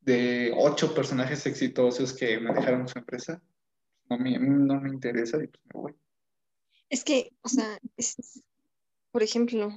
[0.00, 3.42] de, ocho personajes exitosos que manejaron su empresa.
[4.08, 5.94] No me, no me interesa y pues me voy.
[6.88, 8.42] Es que, o sea, es-
[9.10, 9.70] por ejemplo,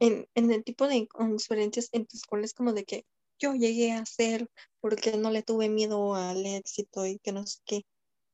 [0.00, 3.06] en, en el tipo de conferencias en tu escuela es como de que
[3.38, 4.48] yo llegué a hacer
[4.80, 7.86] porque no le tuve miedo al éxito y que no sé qué.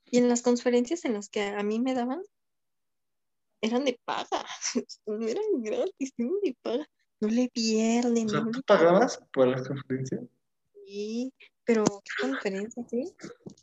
[0.07, 2.23] Y en las conferencias en las que a mí me daban,
[3.61, 4.45] eran de paga,
[5.07, 6.89] no eran gratis, eran de paga.
[7.21, 10.21] No le pierden, O sea, no ¿tú pagabas por las conferencias?
[10.85, 11.33] Sí,
[11.65, 13.15] pero qué conferencia, ¿sí?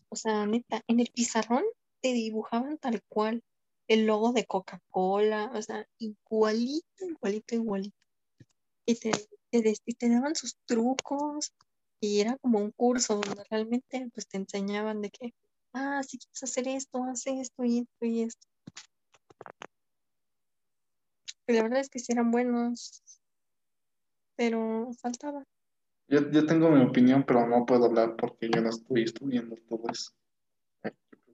[0.10, 1.64] O sea, neta, en el pizarrón
[2.02, 3.44] te dibujaban tal cual
[3.88, 7.98] el logo de Coca-Cola, o sea, igualito, igualito, igualito.
[8.86, 9.12] Y te,
[9.52, 11.54] te, des- te daban sus trucos
[12.00, 15.34] y era como un curso donde realmente pues te enseñaban de que,
[15.74, 18.48] ah, si quieres hacer esto, haz esto y esto y esto.
[21.48, 23.04] Y la verdad es que sí eran buenos,
[24.36, 25.44] pero faltaba.
[26.08, 29.84] Yo, yo tengo mi opinión, pero no puedo hablar porque yo no estoy estudiando todo
[29.92, 30.12] eso.
[30.84, 31.32] Yo creo que-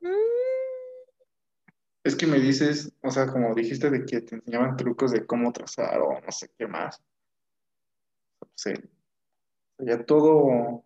[0.00, 0.51] Mm,
[2.04, 5.52] Es que me dices, o sea, como dijiste de que te enseñaban trucos de cómo
[5.52, 7.00] trazar o no sé qué más.
[8.40, 8.74] O sea,
[9.78, 10.84] ya todo,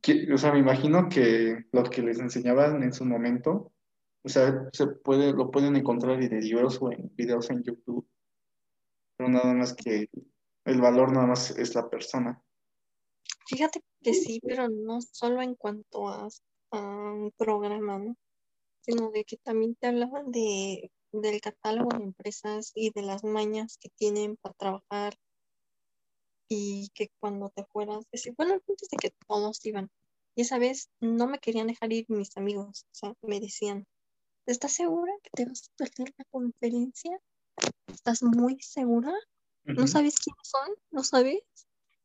[0.00, 3.72] que- o sea, me imagino que lo que les enseñaban en su momento,
[4.22, 8.08] o sea, se puede, lo pueden encontrar en libros o en videos en YouTube,
[9.16, 10.08] pero nada más que
[10.64, 12.42] el valor nada más es la persona.
[13.46, 16.28] Fíjate que sí, pero no solo en cuanto a,
[16.72, 18.16] a un programa, ¿no?
[18.80, 23.78] Sino de que también te hablaban de, del catálogo de empresas y de las mañas
[23.78, 25.14] que tienen para trabajar
[26.48, 29.90] y que cuando te fueras, decir, bueno, el punto es de que todos iban.
[30.34, 33.86] Y esa vez no me querían dejar ir mis amigos, o sea, me decían,
[34.46, 37.20] ¿estás segura que te vas a perder la conferencia?
[37.88, 39.12] ¿Estás muy segura?
[39.64, 40.74] ¿No sabes quiénes son?
[40.90, 41.42] ¿No sabes?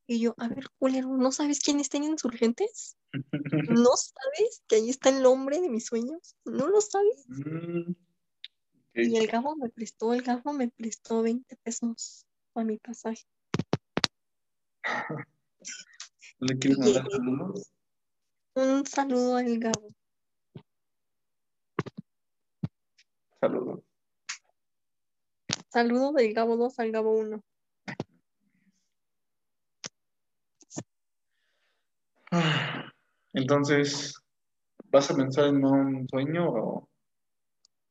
[0.06, 2.98] Y yo, a ver, culero, ¿no sabes quiénes están insurgentes?
[3.70, 6.36] ¿No sabes que ahí está el hombre de mis sueños?
[6.46, 7.26] ¿No lo sabes?
[7.28, 7.94] Mm.
[8.96, 13.26] Y el Gabo me prestó, el Gabo me prestó 20 pesos para mi pasaje.
[16.40, 17.72] ¿No le quieres mandar saludos?
[18.56, 19.96] Un saludo al Gabo.
[23.40, 23.80] Saludos.
[25.70, 27.44] Saludo del Gabo 2 al Gabo 1.
[33.34, 34.16] Entonces,
[34.86, 36.90] ¿vas a pensar en un sueño o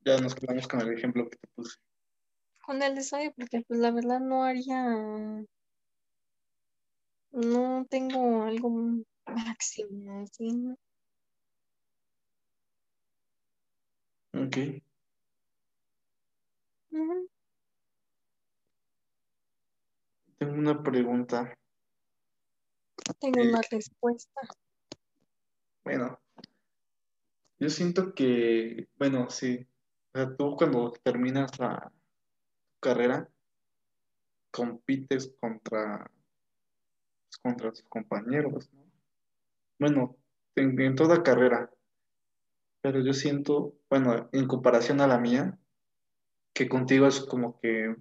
[0.04, 1.78] ya nos quedamos con el ejemplo que te puse?
[2.64, 4.84] Con el deseo, porque pues la verdad no haría,
[7.32, 8.70] no tengo algo
[9.26, 10.74] máximo, ¿sí?
[14.34, 14.82] Ok.
[16.90, 17.28] Ujú.
[20.38, 21.54] Tengo una pregunta.
[23.20, 24.40] Tengo Eh, una respuesta.
[25.84, 26.20] Bueno,
[27.58, 29.66] yo siento que, bueno, sí.
[30.14, 31.92] O sea, tú cuando terminas la
[32.80, 33.28] carrera,
[34.50, 36.10] compites contra,
[37.42, 38.84] contra tus compañeros, ¿no?
[39.78, 40.16] Bueno,
[40.54, 41.70] en, en toda carrera.
[42.82, 45.58] Pero yo siento, bueno, en comparación a la mía,
[46.52, 47.96] que contigo es como que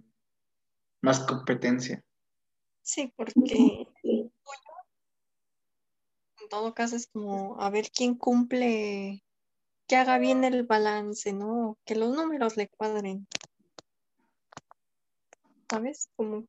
[1.01, 2.03] más competencia.
[2.81, 3.87] Sí, porque
[6.51, 9.23] todo caso es como a ver quién cumple,
[9.87, 11.77] que haga bien el balance, ¿no?
[11.85, 13.25] Que los números le cuadren.
[15.71, 16.09] ¿Sabes?
[16.17, 16.45] Como,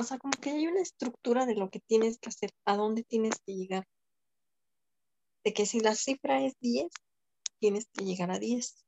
[0.00, 3.04] o sea, como que hay una estructura de lo que tienes que hacer, a dónde
[3.04, 3.84] tienes que llegar.
[5.44, 6.88] De que si la cifra es 10,
[7.60, 8.82] tienes que llegar a 10.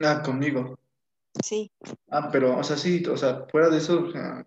[0.00, 0.78] Ah, conmigo.
[1.44, 1.72] Sí,
[2.10, 4.46] Ah, pero, o sea, sí, o sea, fuera de eso, o sea,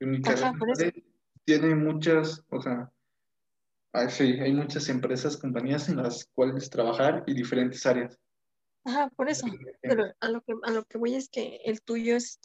[0.00, 0.84] en mi Ajá, carrera por eso.
[0.84, 1.04] ¿vale?
[1.46, 2.90] tiene muchas, o sea,
[3.94, 8.18] ah, sí, hay muchas empresas, compañías en las cuales trabajar y diferentes áreas.
[8.84, 9.46] Ajá, por eso.
[9.80, 12.38] Pero a lo que, a lo que voy es que el tuyo es,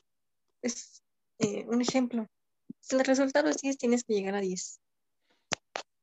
[0.61, 1.03] es
[1.39, 2.27] eh, un ejemplo.
[2.79, 4.79] si el resultado es 10, tienes que llegar a 10.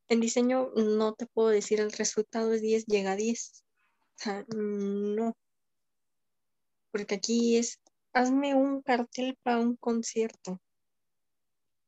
[0.09, 3.63] En diseño no te puedo decir el resultado es 10, llega a 10.
[4.17, 5.35] O sea, no.
[6.91, 7.79] Porque aquí es,
[8.13, 10.61] hazme un cartel para un concierto.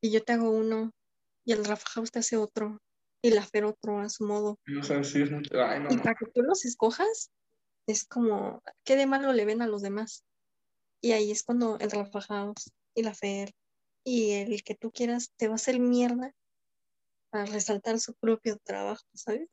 [0.02, 0.92] Y yo te hago uno.
[1.44, 2.80] Y el Rafa House te hace otro.
[3.22, 4.58] Y la Fer otro a su modo.
[4.66, 5.50] No sé si es mucho.
[5.62, 5.92] Ay, no.
[5.92, 7.30] Y para que tú los escojas,
[7.86, 10.24] es como, ¿qué de malo le ven a los demás?
[11.02, 13.52] Y ahí es cuando el Rafa House y la Fer
[14.04, 16.34] y el que tú quieras te va a hacer mierda
[17.30, 19.48] para resaltar su propio trabajo, ¿sabes?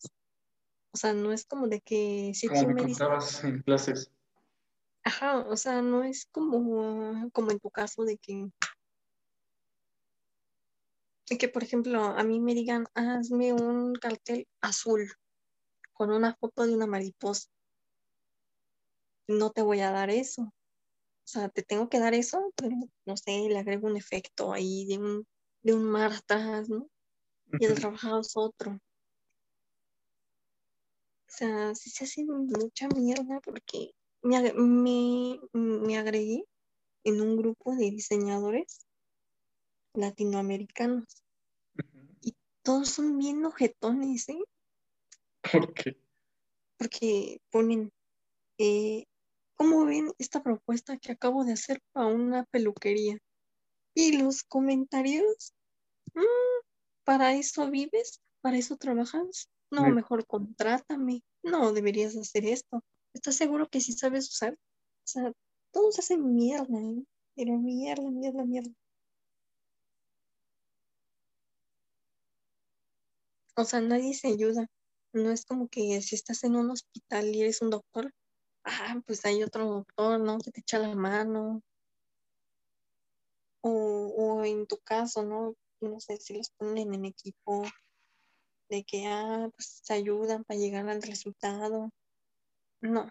[0.93, 3.61] O sea, no es como de que si Como tú me me dices, contabas en
[3.61, 4.11] clases.
[5.03, 8.49] ajá, o sea, no es como, como en tu caso de que,
[11.35, 15.11] que, por ejemplo, a mí me digan, hazme un cartel azul
[15.91, 17.49] con una foto de una mariposa.
[19.27, 20.43] No te voy a dar eso.
[20.43, 24.85] O sea, te tengo que dar eso, pero no sé, le agrego un efecto ahí
[24.85, 25.27] de un,
[25.63, 26.87] de un mar atrás, ¿no?
[27.59, 28.71] Y el trabajado es otro.
[28.71, 28.79] O
[31.27, 36.45] sea, sí se hace mucha mierda porque me, me, me agregué
[37.03, 38.86] en un grupo de diseñadores
[39.97, 41.05] latinoamericanos
[42.21, 44.39] y todos son bien ojetones, ¿eh?
[45.51, 45.97] ¿Por qué?
[46.77, 47.91] Porque ponen,
[48.59, 49.05] eh,
[49.55, 53.17] ¿cómo ven esta propuesta que acabo de hacer para una peluquería?
[53.95, 55.53] Y los comentarios,
[56.13, 56.21] "Mm,
[57.03, 58.21] ¿para eso vives?
[58.41, 59.49] ¿Para eso trabajas?
[59.71, 61.21] No, Me- mejor contrátame.
[61.43, 62.81] No, deberías hacer esto.
[63.13, 64.53] ¿Estás seguro que sí sabes usar?
[64.53, 65.31] O sea,
[65.73, 67.03] todos hacen mierda, ¿eh?
[67.35, 68.71] Pero mierda, mierda, mierda.
[73.59, 74.67] O sea, nadie se ayuda.
[75.13, 78.13] No es como que si estás en un hospital y eres un doctor,
[78.63, 80.37] ah, pues hay otro doctor, ¿no?
[80.37, 81.63] Que te echa la mano.
[83.61, 83.71] O,
[84.15, 85.55] o en tu caso, ¿no?
[85.81, 87.63] No sé si los ponen en equipo
[88.69, 91.89] de que, ah, pues se ayudan para llegar al resultado.
[92.81, 93.09] No,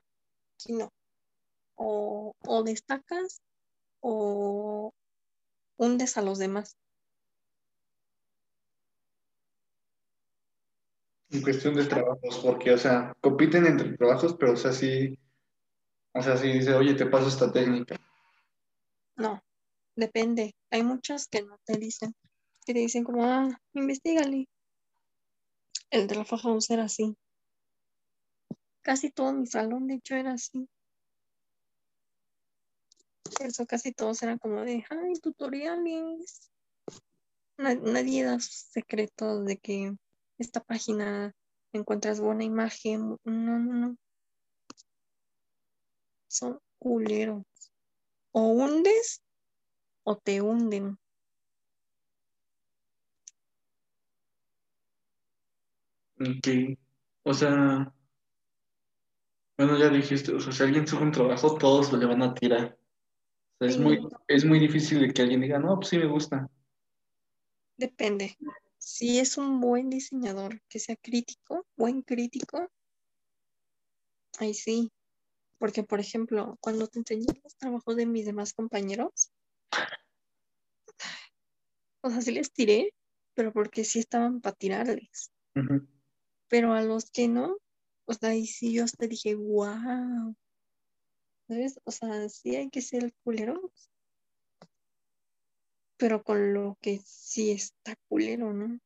[0.55, 0.91] aquí no.
[1.75, 3.41] O, o destacas
[4.01, 4.93] o
[5.77, 6.77] hundes a los demás.
[11.37, 15.19] En cuestión de trabajos, porque, o sea, compiten entre trabajos, pero, o sea, sí,
[16.15, 17.95] o sea, sí dice, oye, te paso esta técnica.
[19.17, 19.43] No,
[19.95, 20.55] depende.
[20.71, 22.15] Hay muchas que no te dicen,
[22.65, 24.49] que te dicen como, ah, investigale.
[25.91, 27.15] El de la faja House era así.
[28.81, 30.67] Casi todo mi salón, de hecho, era así.
[33.41, 36.51] Eso casi todos eran como de, ay, tutoriales.
[37.59, 39.97] Na- nadie da secretos de que
[40.39, 41.35] esta página
[41.73, 43.17] encuentras buena imagen.
[43.25, 43.97] No, no, no.
[46.29, 47.45] Son culeros.
[48.33, 49.23] O hundes
[50.05, 50.99] o te hunden.
[56.21, 56.79] Ok.
[57.25, 57.93] O sea,
[59.59, 62.79] bueno, ya dijiste, o sea, si alguien sube un trabajo, todos le van a tirar.
[63.59, 66.07] O sea, es muy, es muy difícil de que alguien diga, no, pues sí me
[66.07, 66.49] gusta.
[67.77, 68.37] depende.
[68.87, 72.71] Si es un buen diseñador, que sea crítico, buen crítico,
[74.39, 74.93] ahí sí.
[75.59, 79.33] Porque, por ejemplo, cuando te enseñé los trabajos de mis demás compañeros,
[82.01, 82.95] o sea, sí les tiré,
[83.35, 85.33] pero porque sí estaban para tirarles.
[86.47, 87.57] Pero a los que no,
[88.05, 90.37] o sea, ahí sí yo hasta dije, wow,
[91.49, 91.81] ¿sabes?
[91.83, 93.91] O sea, sí hay que ser culeros,
[95.97, 98.79] pero con lo que sí está culero, ¿no?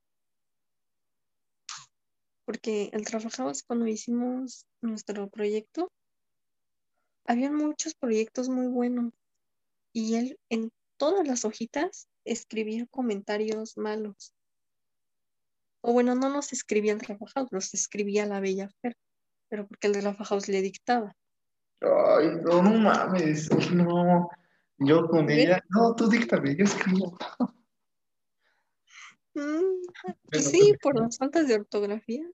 [2.45, 5.91] Porque el trabajamos cuando hicimos nuestro proyecto,
[7.27, 9.13] había muchos proyectos muy buenos
[9.93, 14.35] y él en todas las hojitas escribía comentarios malos.
[15.81, 18.97] O bueno, no los escribía el trabajador, los escribía la Bella Fer,
[19.49, 21.17] pero porque el de la House le dictaba.
[21.81, 24.29] Ay, no, mames, no.
[24.81, 25.39] Yo con ¿Ves?
[25.45, 27.17] ella, no, tú díctame, yo escribo.
[29.35, 29.87] Mm,
[30.29, 32.29] pues Bueno, sí, por las faltas de ortografía,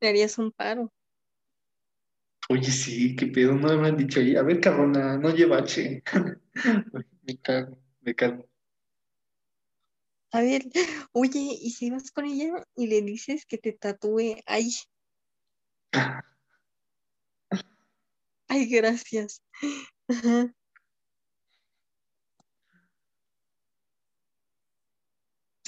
[0.00, 0.92] le harías un paro.
[2.48, 4.34] Oye, sí, qué pedo, no me han dicho ahí.
[4.34, 6.02] A ver, cabrona, no lleva H.
[7.22, 8.48] Me cago, me cago.
[10.32, 10.62] A ver,
[11.12, 14.36] oye, ¿y si vas con ella y le dices que te tatúe?
[14.46, 14.70] Ay,
[18.48, 19.42] ay, gracias.
[20.08, 20.54] Ajá.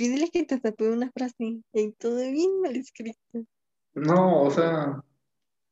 [0.01, 3.45] Pídele que te tatúe una frase y todo bien mal escrito.
[3.93, 5.05] No, o sea,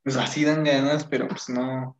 [0.03, 1.97] pues así dan ganas, pero pues no.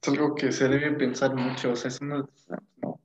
[0.00, 2.24] Es algo que se debe pensar mucho, o sea, es una,
[2.76, 3.00] no.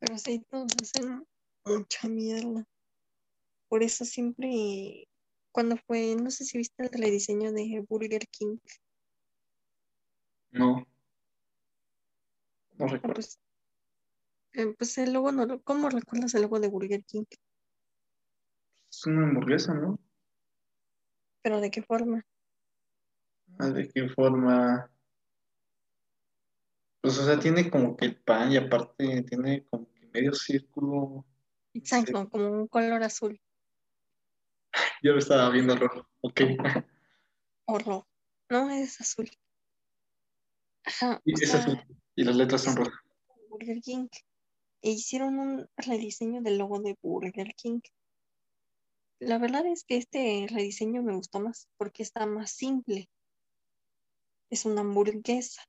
[0.00, 1.24] Pero sí, todos hacen
[1.64, 2.66] mucha mierda.
[3.68, 5.06] Por eso siempre,
[5.52, 8.58] cuando fue, no sé si viste el rediseño de Burger King,
[10.50, 10.84] No.
[12.78, 13.14] No ah, recuerdo.
[13.14, 13.40] pues,
[14.52, 17.24] eh, pues el logo, no, ¿cómo recuerdas el logo de Burger King?
[18.90, 19.98] Es una hamburguesa, ¿no?
[21.42, 22.24] Pero ¿de qué forma?
[23.58, 24.90] Ah, ¿De qué forma?
[27.00, 31.24] Pues, o sea, tiene como que el pan y aparte tiene como que medio círculo.
[31.72, 33.40] Exacto, como un color azul
[35.02, 36.08] Yo lo estaba viendo rojo.
[36.20, 36.40] Ok.
[37.66, 38.08] o rojo.
[38.48, 39.30] No, es azul.
[40.84, 41.82] Ajá, o es sea, azul.
[42.16, 42.98] Y las letras son rojas.
[43.50, 44.08] Burger King.
[44.80, 47.80] E hicieron un rediseño del logo de Burger King.
[49.18, 53.10] La verdad es que este rediseño me gustó más porque está más simple.
[54.48, 55.62] Es una hamburguesa.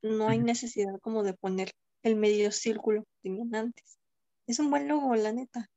[0.00, 1.72] No hay necesidad como de poner
[2.04, 3.98] el medio círculo que tenían antes.
[4.46, 5.68] Es un buen logo, la neta.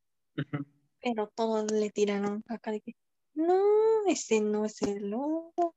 [1.02, 2.94] Pero todos le tiraron caca de que
[3.34, 5.74] no, ese no es el logo.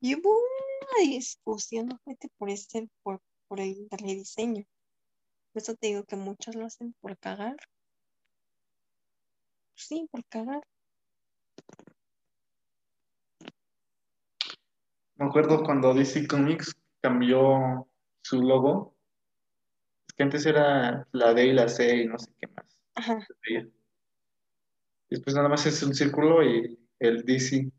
[0.00, 3.20] Y hubo una discusión fuerte por ese, por,
[3.54, 4.64] por el rediseño.
[5.52, 7.54] Por eso te digo que muchos lo hacen por cagar.
[9.76, 10.60] Sí, por cagar.
[15.14, 17.88] Me acuerdo cuando DC Comics cambió
[18.22, 18.96] su logo.
[20.08, 22.66] Es que antes era la D y la C y no sé qué más.
[22.96, 23.24] Ajá.
[25.08, 27.70] Después nada más es un círculo y el DC.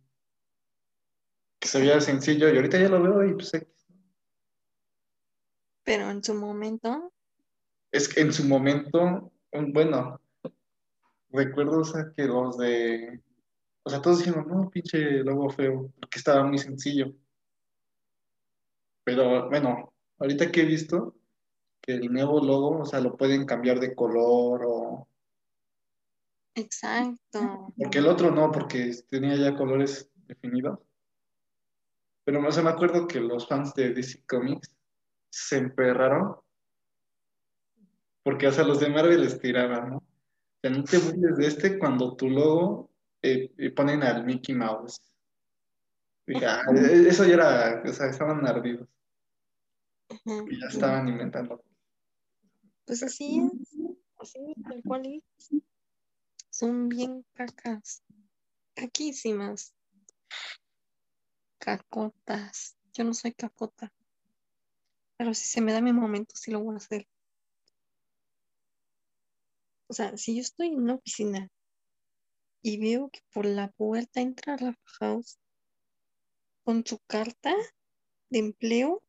[1.60, 3.52] Que se veía sencillo y ahorita ya lo veo y pues.
[5.86, 7.14] Pero en su momento,
[7.92, 10.20] Es que en su momento, bueno,
[11.30, 13.22] recuerdo o sea, que los de.
[13.84, 17.14] O sea, todos dijeron, no, pinche logo feo, porque estaba muy sencillo.
[19.04, 21.16] Pero bueno, ahorita que he visto
[21.80, 25.08] que el nuevo logo, o sea, lo pueden cambiar de color o.
[26.56, 27.72] exacto.
[27.78, 30.80] Porque el otro no, porque tenía ya colores definidos.
[32.24, 34.76] Pero o sea, me acuerdo que los fans de DC Comics
[35.36, 36.38] se emperraron
[38.24, 39.98] porque, o sea, los de Marvel les tiraban, ¿no?
[39.98, 40.04] O
[40.62, 42.90] sea, no te burles de este cuando tu logo
[43.22, 45.00] eh, eh, ponen al Mickey Mouse.
[46.26, 48.88] Dije, ah, eh, eso ya era, o sea, estaban ardidos
[50.26, 51.64] y ya estaban inventando.
[52.86, 53.78] Pues así es.
[54.18, 55.52] Así, tal cual es.
[56.50, 58.04] Son bien cacas.
[58.74, 59.76] Caquísimas.
[61.60, 62.76] Cacotas.
[62.94, 63.94] Yo no soy cacota.
[65.18, 67.08] Pero si se me da mi momento, sí lo voy a hacer.
[69.88, 71.50] O sea, si yo estoy en una oficina
[72.64, 75.38] y veo que por la puerta entra Rafa House
[76.64, 77.54] con su carta
[78.32, 79.04] de empleo,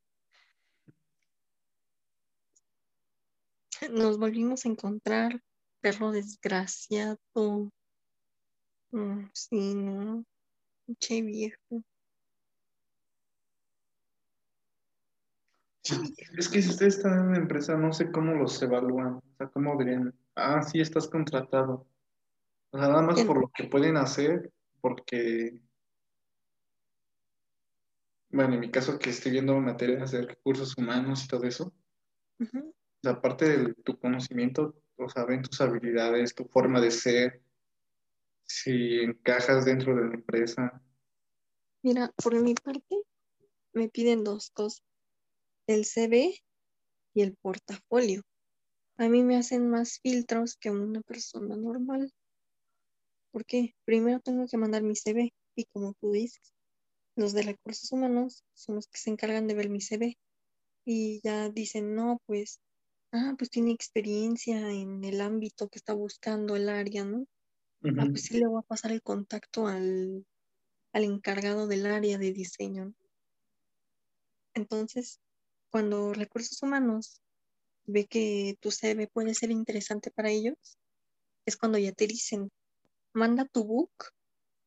[3.90, 5.42] nos volvimos a encontrar,
[5.80, 7.18] perro desgraciado.
[8.92, 10.24] Mm, sí, no.
[10.98, 11.58] Che viejo.
[11.72, 11.84] Che viejo.
[16.36, 19.14] Es que si ustedes están en una empresa, no sé cómo los evalúan.
[19.16, 21.86] O sea, cómo dirían, ah, sí, estás contratado.
[22.70, 25.60] O sea, nada más por lo que pueden hacer, porque,
[28.30, 31.72] bueno, en mi caso que estoy viendo materias de recursos humanos y todo eso,
[32.40, 32.58] Ujú.
[32.68, 37.42] o sea, aparte de tu conocimiento, o sea, ven tus habilidades, tu forma de ser,
[38.42, 40.82] si encajas dentro de la empresa.
[41.82, 43.02] Mira, por mi parte,
[43.72, 44.82] me piden dos cosas,
[45.66, 46.38] el CV
[47.14, 48.22] y el portafolio.
[48.98, 52.12] A mí me hacen más filtros que una persona normal.
[53.32, 53.74] ¿Por qué?
[53.84, 56.54] Primero tengo que mandar mi CV y como tú dices,
[57.16, 60.16] los de recursos humanos son los que se encargan de ver mi CV
[60.84, 62.60] y ya dicen, no, pues,
[63.12, 67.26] ah, pues tiene experiencia en el ámbito que está buscando el área, ¿no?
[67.82, 70.26] Ah, pues sí le voy a pasar el contacto al,
[70.92, 72.94] al encargado del área de diseño.
[74.54, 75.20] Entonces,
[75.70, 77.20] cuando recursos humanos
[77.86, 80.78] ve que tu CV puede ser interesante para ellos,
[81.46, 82.50] es cuando ya te dicen,
[83.12, 83.92] manda tu book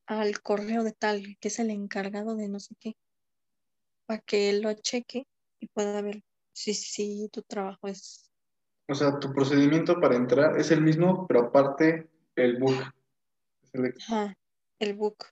[0.07, 2.95] al correo de tal, que es el encargado de no sé qué,
[4.05, 5.27] para que él lo cheque
[5.59, 6.23] y pueda ver
[6.53, 8.29] si, si tu trabajo es
[8.87, 12.91] O sea, tu procedimiento para entrar es el mismo, pero aparte el book.
[14.01, 14.35] ajá,
[14.79, 15.25] el book.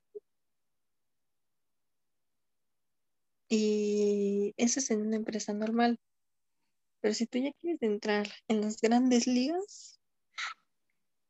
[3.48, 5.98] Y eso es en una empresa normal.
[7.00, 10.00] Pero si tú ya quieres entrar en las grandes ligas,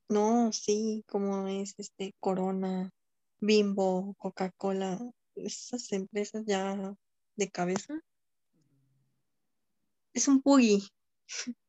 [0.08, 2.90] no, sí, como es este Corona,
[3.40, 4.98] Bimbo, Coca-Cola,
[5.34, 6.96] esas empresas ya
[7.36, 8.00] de cabeza,
[10.14, 10.82] es un puggy.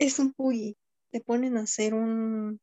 [0.00, 0.76] es un PUI.
[1.10, 2.60] Te ponen a hacer un,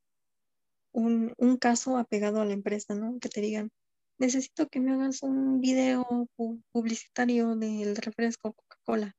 [0.92, 3.20] un, un caso apegado a la empresa, ¿no?
[3.20, 3.72] Que te digan,
[4.18, 6.06] necesito que me hagas un video
[6.38, 9.16] pu- publicitario del refresco Coca-Cola.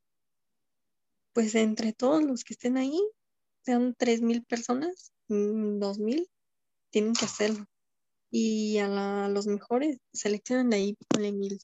[1.33, 3.01] Pues entre todos los que estén ahí,
[3.65, 6.29] sean 3.000 personas, mm, 2.000,
[6.91, 7.67] tienen que hacerlo.
[8.31, 11.59] Y a, los mejores seleccionan de ahí, ponle mil.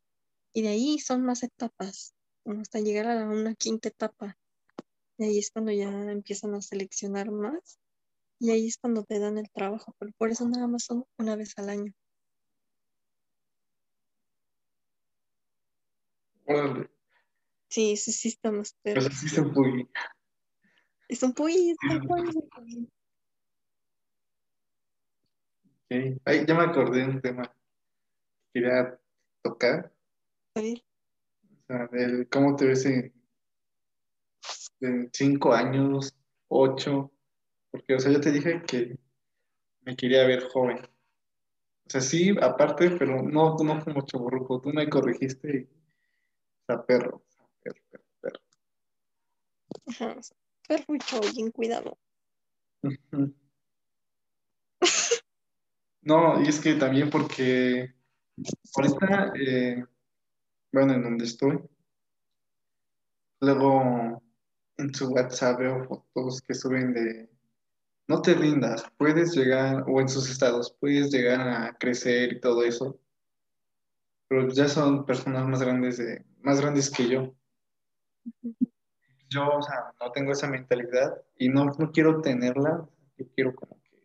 [0.54, 2.14] Y de ahí son más etapas,
[2.46, 4.38] hasta llegar a una quinta etapa.
[5.18, 7.78] Y ahí es cuando ya empiezan a seleccionar más.
[8.40, 9.94] Y ahí es cuando te dan el trabajo.
[9.98, 11.92] Pero por eso nada más son una vez al año.
[16.46, 16.90] Órale.
[17.68, 19.00] Sí, sí, sí, está más perro.
[19.00, 19.88] Se fue.
[21.08, 22.88] Es un puy, es es un puy.
[25.86, 26.18] Ok.
[26.24, 28.98] Ay, ya me acordé de un tema que quería
[29.42, 29.92] tocar.
[30.54, 33.12] A ver, O sea, del cómo te ves en,
[34.80, 36.14] en cinco años,
[36.48, 37.12] ocho.
[37.70, 38.96] Porque, o sea, yo te dije que
[39.82, 40.78] me quería ver joven.
[41.86, 44.60] O sea, sí, aparte, pero no, no como chavorruco.
[44.62, 45.83] Tú me corregiste y,
[46.66, 47.22] sea, perro.
[47.62, 48.40] perro, perro, perro.
[49.86, 50.16] ajá,
[50.68, 51.98] perrucho, bien cuidado.
[56.02, 57.94] No, y es que también porque
[58.76, 59.82] ahorita, eh,
[60.70, 61.58] bueno, en donde estoy,
[63.40, 64.22] luego
[64.76, 67.30] en su WhatsApp veo fotos que suben de,
[68.06, 72.64] no te rindas, puedes llegar, o en sus estados, puedes llegar a crecer y todo
[72.64, 73.00] eso,
[74.28, 77.34] pero ya son personas más grandes de, más grandes que yo.
[79.28, 83.80] Yo, o sea, no tengo esa mentalidad y no, no quiero tenerla, yo quiero como
[83.82, 84.02] que,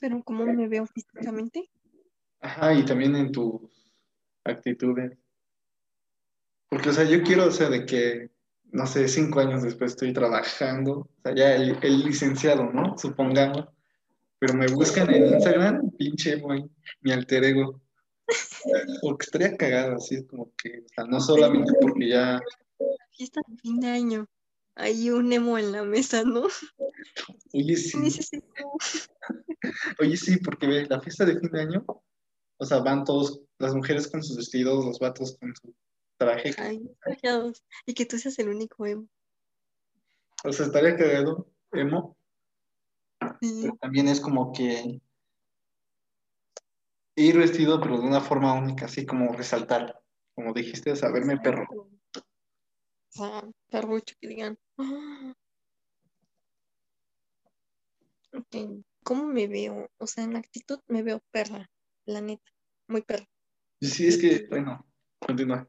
[0.00, 1.70] Pero ¿cómo me veo físicamente?
[2.40, 3.62] ajá, y también en tus
[4.44, 5.18] actitudes.
[6.68, 8.30] Porque, o sea, yo quiero, o sea, de que,
[8.70, 12.96] no sé, cinco años después estoy trabajando, o sea, ya el, el licenciado, ¿no?
[12.98, 13.68] Supongamos,
[14.38, 16.64] pero me buscan en Instagram, pinche, güey,
[17.00, 17.80] mi alter ego.
[19.00, 22.40] Porque estaría cagado, así es como que, o sea, no solamente porque ya,
[23.18, 24.28] Fiesta de fin de año.
[24.76, 26.46] Hay un emo en la mesa, ¿no?
[27.52, 27.98] oye, sí,
[29.98, 31.84] oye, sí, porque ve, la fiesta de fin de año,
[32.58, 35.74] o sea, van todos, las mujeres con sus vestidos, los vatos con su
[36.16, 36.80] traje, Ay.
[37.86, 39.08] Y que tú seas el único emo.
[40.44, 42.16] o sea, estaría cagado, emo.
[43.40, 45.00] Pero también es como que
[47.16, 50.00] ir vestido, pero de una forma única, así como resaltar,
[50.34, 51.66] como dijiste, saberme perro.
[51.70, 51.90] O
[53.10, 54.58] sea, perrucho que digan.
[54.78, 55.34] "Ah".
[59.02, 59.90] ¿Cómo me veo?
[59.98, 61.70] O sea, en actitud me veo perra,
[62.04, 62.50] la neta,
[62.86, 63.26] muy perra.
[63.80, 64.86] Sí, es que, bueno,
[65.18, 65.68] continúa.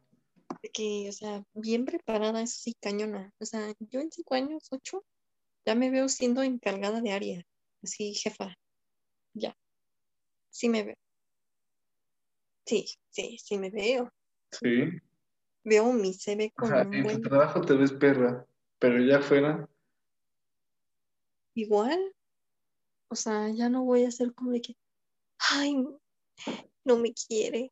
[0.74, 3.34] Que, o sea, bien preparada, eso sí, cañona.
[3.40, 5.06] O sea, yo en cinco años, ocho,
[5.70, 7.44] ya me veo siendo encargada de área,
[7.84, 8.56] así, jefa,
[9.36, 9.56] ya,
[10.50, 10.96] sí me veo.
[12.66, 14.12] Sí, sí, sí me veo.
[14.52, 15.00] Sí.
[15.64, 18.48] Veo mi CV con sea, un en tu trabajo te ves perra,
[18.80, 19.70] pero ya afuera,
[21.54, 22.16] igual.
[23.12, 24.76] O sea, ya no voy a ser como de que,
[25.52, 25.86] ay,
[26.84, 27.72] no me quiere.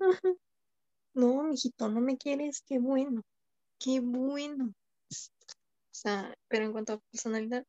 [1.12, 3.22] No, mijito, no me quieres, qué bueno,
[3.78, 4.72] qué bueno.
[6.00, 7.66] O sea, pero en cuanto a personalidad,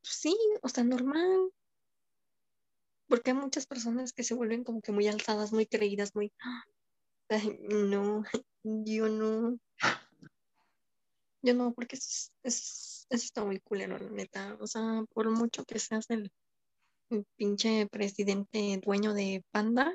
[0.00, 1.52] pues sí, o sea, normal.
[3.06, 6.32] Porque hay muchas personas que se vuelven como que muy alzadas, muy creídas, muy,
[7.28, 8.24] ay, no,
[8.64, 9.56] yo no.
[11.42, 14.56] Yo no, porque eso, es- es- eso está muy culero, la neta.
[14.60, 16.32] O sea, por mucho que seas el,
[17.10, 19.92] el pinche presidente dueño de Panda,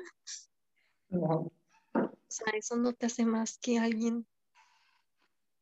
[1.10, 1.52] no,
[1.92, 4.26] o sea, eso no te hace más que alguien.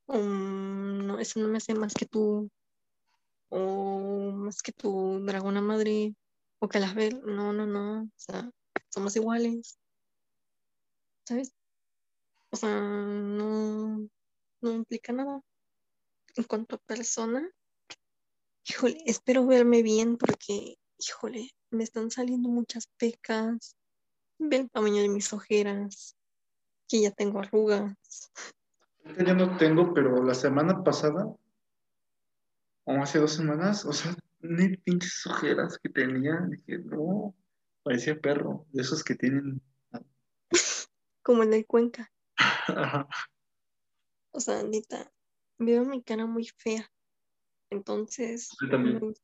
[0.09, 2.51] Um, no, eso no me hace más que tú,
[3.49, 6.15] o más que tu dragona madre,
[6.59, 7.11] o ve.
[7.25, 8.03] No, no, no.
[8.03, 8.51] O sea,
[8.89, 9.79] somos iguales,
[11.27, 11.53] ¿sabes?
[12.51, 14.09] O sea, no,
[14.61, 15.41] no implica nada.
[16.37, 17.49] En cuanto a persona,
[18.69, 23.77] híjole, espero verme bien porque, híjole, me están saliendo muchas pecas.
[24.39, 26.17] Ve el tamaño de mis ojeras,
[26.89, 27.97] que ya tengo arrugas.
[29.19, 31.27] Ya no tengo, pero la semana pasada,
[32.85, 37.35] o hace dos semanas, o sea, ni pinches ojeras que tenía, dije, no,
[37.83, 39.63] parecía perro, de esos que tienen,
[41.23, 42.13] como en el Cuenca.
[42.69, 43.09] Ajá.
[44.33, 45.11] O sea, neta,
[45.59, 46.91] veo mi cara muy fea.
[47.71, 49.01] Entonces, Yo también.
[49.01, 49.21] pues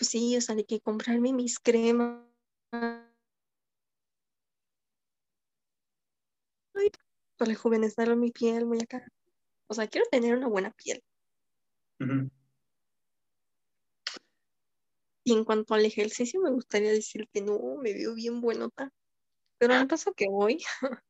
[0.00, 2.26] sí, o sea, de que comprarme mis cremas
[7.44, 9.06] rejuvenecer mi piel, muy acá.
[9.68, 11.02] O sea, quiero tener una buena piel.
[15.24, 18.92] Y en cuanto al ejercicio, me gustaría decir que no, me veo bien buenota.
[19.58, 20.62] Pero al paso que voy,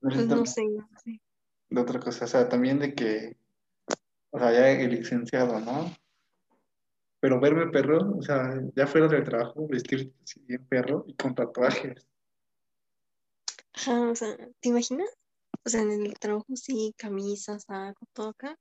[0.00, 1.20] pues no También sé, no sé.
[1.68, 3.36] De otra cosa, o sea, también de que,
[4.30, 5.94] o sea, ya el licenciado, ¿no?
[7.24, 12.06] Pero verme perro, o sea, ya fuera del trabajo, vestir bien perro y con tatuajes.
[13.72, 15.08] Ajá, o sea, ¿te imaginas?
[15.64, 18.58] O sea, en el trabajo sí, camisa, saco, todo acá,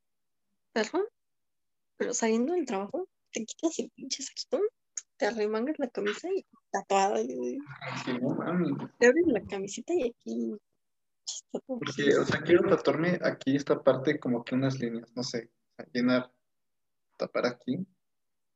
[0.71, 1.09] perro.
[1.97, 4.61] Pero saliendo del trabajo, te quitas el pinche saquito,
[5.17, 7.19] te arremangas la camisa y tatuada.
[7.19, 8.77] y- Así, no mames.
[8.97, 10.57] Te abres la camiseta y aquí.
[11.67, 15.75] Porque, o sea, quiero tatuarme aquí esta parte como que unas líneas, no sé, o
[15.75, 16.31] sea, llenar,
[17.17, 17.85] tapar aquí,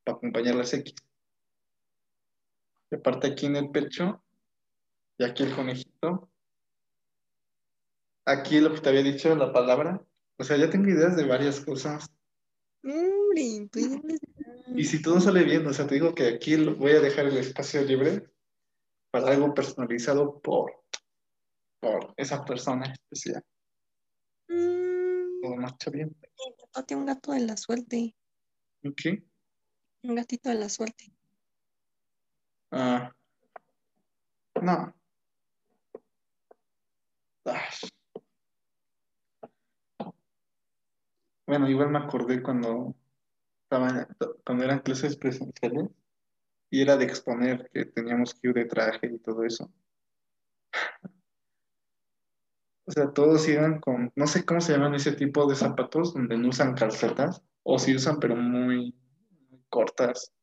[0.07, 0.95] para acompañar las X.
[2.89, 4.23] Y aparte aquí en el pecho,
[5.17, 6.29] y aquí el conejito.
[8.25, 10.01] Aquí lo que te había dicho, la palabra.
[10.37, 12.09] O sea, ya tengo ideas de varias cosas.
[12.81, 13.99] Ves-
[14.75, 17.37] Y si todo sale bien, o sea, te digo que aquí voy a dejar el
[17.37, 18.29] espacio libre
[19.11, 20.71] para algo personalizado por,
[21.81, 23.43] por esa persona especial.
[24.49, 26.15] Mm, Todo marcha bien.
[26.57, 28.15] tatúate un gato de la suerte.
[28.85, 29.26] Ok.
[30.07, 31.11] Un gatito de la suerte.
[32.71, 33.11] Ah,
[34.61, 34.93] no.
[41.45, 42.95] Bueno, igual me acordé cuando
[43.63, 44.07] estaban,
[44.45, 45.89] cuando eran clases presenciales
[46.69, 49.69] y era de exponer que teníamos que ir de traje y todo eso.
[52.85, 56.37] O sea, todos iban con, no sé cómo se llaman ese tipo de zapatos donde
[56.37, 58.95] no usan calcetas o si usan pero muy,
[59.77, 60.33] cortas.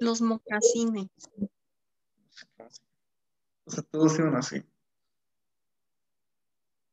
[0.00, 1.10] Los mocasines.
[3.64, 4.64] O sea, todos iban así.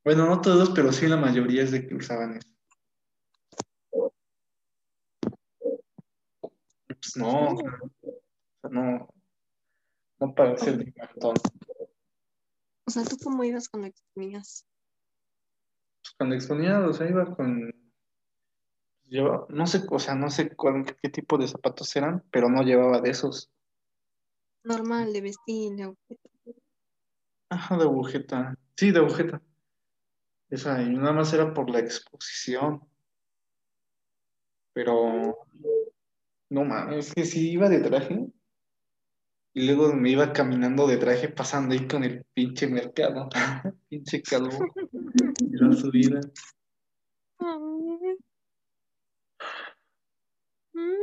[0.03, 2.51] Bueno, no todos, pero sí la mayoría es de que usaban eso.
[6.87, 9.09] Pues no, o sea, no,
[10.19, 11.33] no parece el cartón.
[12.85, 14.67] O sea, ¿tú cómo ibas cuando exponías?
[16.19, 17.73] Cuando exponía, o sea, iba con,
[19.07, 22.63] lleva, no sé, o sea, no sé cuál- qué tipo de zapatos eran, pero no
[22.63, 23.49] llevaba de esos.
[24.63, 26.29] Normal, de vestir, de objeto.
[27.49, 28.57] Ajá, de agujeta.
[28.75, 29.41] Sí, de agujeta.
[30.49, 32.81] Esa, y nada más era por la exposición.
[34.73, 35.47] Pero,
[36.49, 38.27] no mames, es que sí iba de traje.
[39.53, 43.29] Y luego me iba caminando de traje pasando ahí con el pinche mercado.
[43.89, 44.49] pinche calvo.
[45.39, 46.19] Y la subida.
[50.75, 50.95] Mm.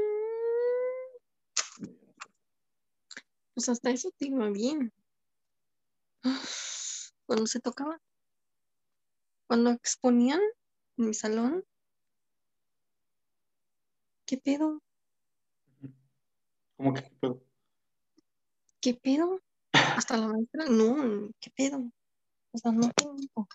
[3.55, 4.93] Pues hasta eso te iba bien.
[7.27, 7.99] Cuando se tocaba,
[9.47, 10.41] cuando exponían
[10.99, 11.65] en mi salón,
[14.27, 14.83] ¿qué pedo?
[16.77, 17.43] ¿Cómo que qué pedo?
[18.81, 19.41] ¿Qué pedo?
[19.73, 21.79] Hasta la maestra, no, ¿qué pedo?
[22.53, 23.19] O sea, no tengo.
[23.35, 23.49] O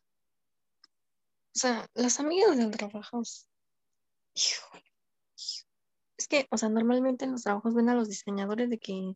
[1.53, 3.21] sea, las amigas del trabajo,
[4.33, 4.86] híjole,
[6.17, 9.15] es que, o sea, normalmente en los trabajos ven a los diseñadores de que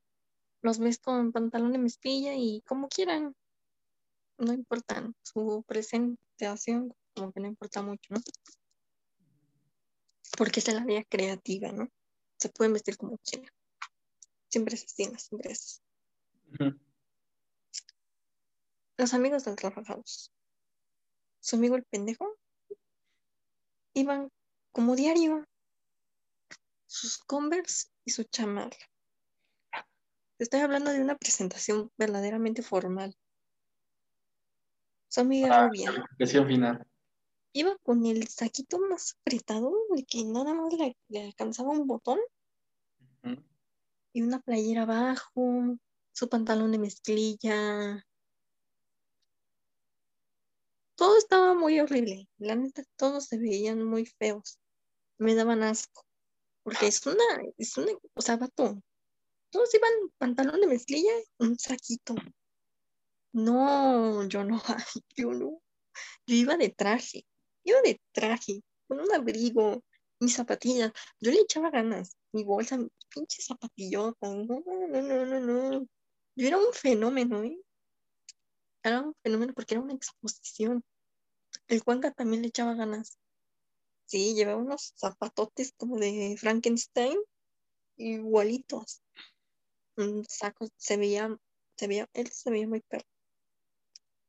[0.61, 3.35] los ves con pantalón de mezclilla y como quieran,
[4.37, 8.21] no importan, su presentación como que no importa mucho, ¿no?
[10.37, 11.89] Porque es la área creativa, ¿no?
[12.37, 13.51] Se pueden vestir como quieran.
[14.49, 15.81] Siempre es así empresas.
[16.53, 16.79] Ujú.
[18.97, 20.03] Los amigos del trabajo,
[21.39, 22.37] su amigo el pendejo,
[23.93, 24.29] iban
[24.71, 25.45] como diario,
[26.91, 28.75] sus Converse y su chamarra.
[30.37, 33.15] Te estoy hablando de una presentación verdaderamente formal.
[35.07, 35.67] Su amiga Ah.
[35.69, 35.93] rubia
[36.45, 36.85] final.
[37.53, 42.19] iba con el saquito más apretado, de que nada más le, le alcanzaba un botón
[44.13, 45.77] y una playera abajo,
[46.11, 48.05] su pantalón de mezclilla.
[50.95, 52.27] Todo estaba muy horrible.
[52.37, 54.59] La neta, todos se veían muy feos.
[55.17, 56.05] Me daban asco.
[56.71, 57.25] Porque es una,
[57.57, 58.81] es una, o sea, vato.
[59.49, 62.15] Todos iban pantalón de mezclilla un saquito.
[63.33, 64.61] No, yo no,
[65.17, 65.61] yo no.
[66.25, 67.25] Yo iba de traje,
[67.65, 69.83] iba de traje, con un abrigo,
[70.21, 70.93] mis zapatillas.
[71.19, 74.29] Yo le echaba ganas, mi bolsa, mi pinche zapatillota.
[74.29, 75.87] No, no, no, no, no.
[76.37, 77.59] Yo era un fenómeno, ¿eh?
[78.81, 80.85] Era un fenómeno porque era una exposición.
[81.67, 83.19] El Juanca también le echaba ganas.
[84.11, 87.17] Sí, llevaba unos zapatotes como de Frankenstein,
[87.95, 89.01] igualitos.
[89.95, 91.33] Un saco, se veía,
[91.77, 93.05] se veía, él se veía muy perro.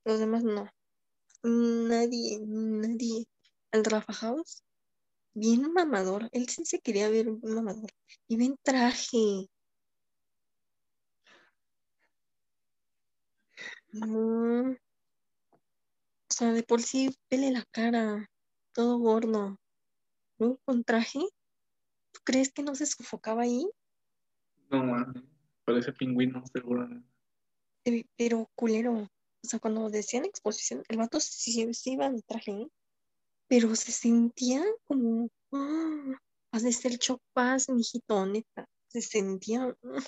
[0.04, 0.70] Los demás no.
[1.42, 3.26] Nadie, nadie.
[3.72, 4.62] El Rafa House,
[5.34, 6.28] bien mamador.
[6.32, 7.90] Él sí se quería ver mamador.
[8.28, 9.48] Y ven traje.
[13.94, 14.76] O
[16.28, 18.30] sea, de por sí, pele la cara.
[18.72, 19.58] Todo gordo.
[20.64, 21.20] Con traje.
[22.12, 23.66] ¿Tú crees que no se sofocaba ahí?
[24.70, 25.12] No
[25.64, 26.88] parece pingüino, seguro.
[27.84, 28.92] Eh, Pero culero.
[29.44, 32.68] O sea, cuando decían exposición, el vato sí, sí iba de traje, ¿eh?
[33.48, 36.18] pero se sentía como, ah,
[36.52, 38.66] has de ser chopaz, mijito, neta.
[38.88, 39.76] Se sentía.
[39.82, 40.04] ah.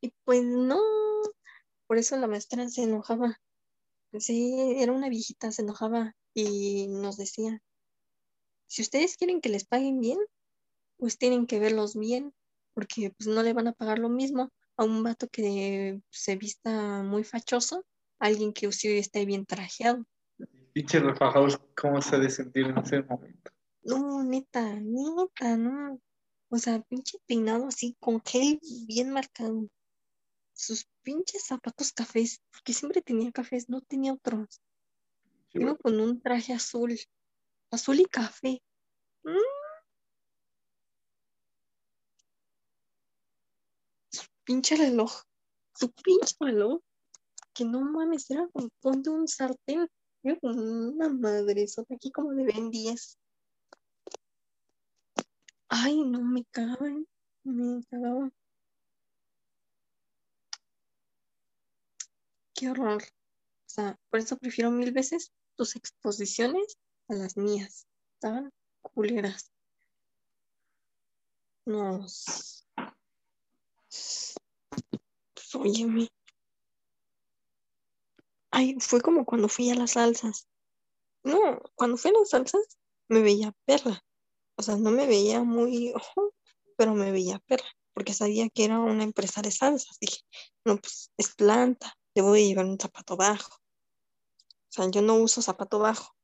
[0.00, 0.80] Y pues no.
[1.86, 3.40] Por eso la maestra se enojaba.
[4.18, 7.62] Sí, era una viejita, se enojaba y nos decía,
[8.66, 10.18] si ustedes quieren que les paguen bien,
[10.96, 12.34] pues tienen que verlos bien,
[12.74, 17.02] porque pues no le van a pagar lo mismo a un vato que se vista
[17.02, 17.84] muy fachoso,
[18.18, 20.04] a alguien que sí esté bien trajeado.
[20.72, 23.52] Pinche Rafa House, ¿cómo se ha de sentir en ese momento?
[23.82, 26.00] No, neta, neta, no.
[26.48, 28.58] O sea, pinche peinado así con gel
[28.88, 29.68] bien marcado.
[30.52, 34.60] Sus pinches zapatos cafés, porque siempre tenía cafés, no tenía otros.
[35.54, 36.98] Sí, con un traje azul,
[37.70, 38.60] azul y café.
[39.22, 39.38] Mm.
[44.10, 45.12] Su pinche reloj,
[45.76, 46.80] su pinche reloj,
[47.52, 49.88] que no mames, era como ponte un sartén,
[50.24, 53.16] era como una madre, aquí como de Ben 10.
[55.68, 57.06] Ay, no me cagaban,
[57.44, 58.32] me cagaban.
[62.54, 63.02] Qué horror.
[63.02, 66.78] O sea, por eso prefiero mil veces tus exposiciones
[67.08, 67.86] a las mías.
[68.14, 68.52] Estaban
[68.82, 69.50] culeras.
[71.66, 72.00] No.
[73.88, 74.34] Pues,
[75.54, 76.08] óyeme.
[78.50, 80.46] Ay, fue como cuando fui a las salsas.
[81.22, 82.62] No, cuando fui a las salsas
[83.08, 84.04] me veía perra.
[84.56, 86.34] O sea, no me veía muy ojo,
[86.76, 89.98] pero me veía perra, porque sabía que era una empresa de salsas.
[90.00, 90.20] Dije,
[90.64, 93.58] no, pues es planta, a llevar un zapato bajo.
[94.74, 96.16] O sea, yo no uso zapato bajo,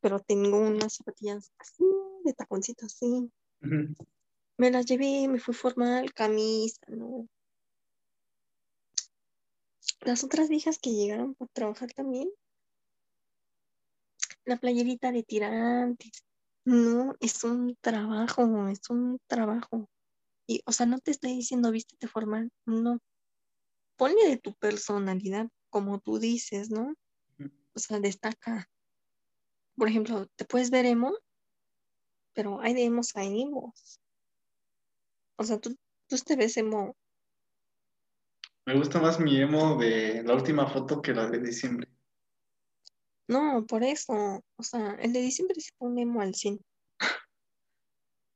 [0.00, 1.84] pero tengo unas zapatillas así,
[2.24, 3.30] de taconcito así.
[4.56, 7.28] Me las llevé, me fui formal, camisa, ¿no?
[10.00, 12.28] Las otras viejas que llegaron por trabajar también,
[14.44, 16.24] la playerita de tirantes.
[16.64, 19.88] No, es un trabajo, es un trabajo.
[20.48, 22.98] Y, o sea, no te estoy diciendo vístete formal, no.
[23.96, 26.96] Ponle de tu personalidad, como tú dices, ¿no?
[27.74, 28.68] O sea, destaca.
[29.76, 31.16] Por ejemplo, te puedes ver emo,
[32.32, 34.00] pero hay de emos a emos.
[35.36, 36.96] O sea, tú, tú te ves emo.
[38.66, 41.88] Me gusta más mi emo de la última foto que la de diciembre.
[43.26, 44.44] No, por eso.
[44.56, 46.60] O sea, el de diciembre se pone emo al 100.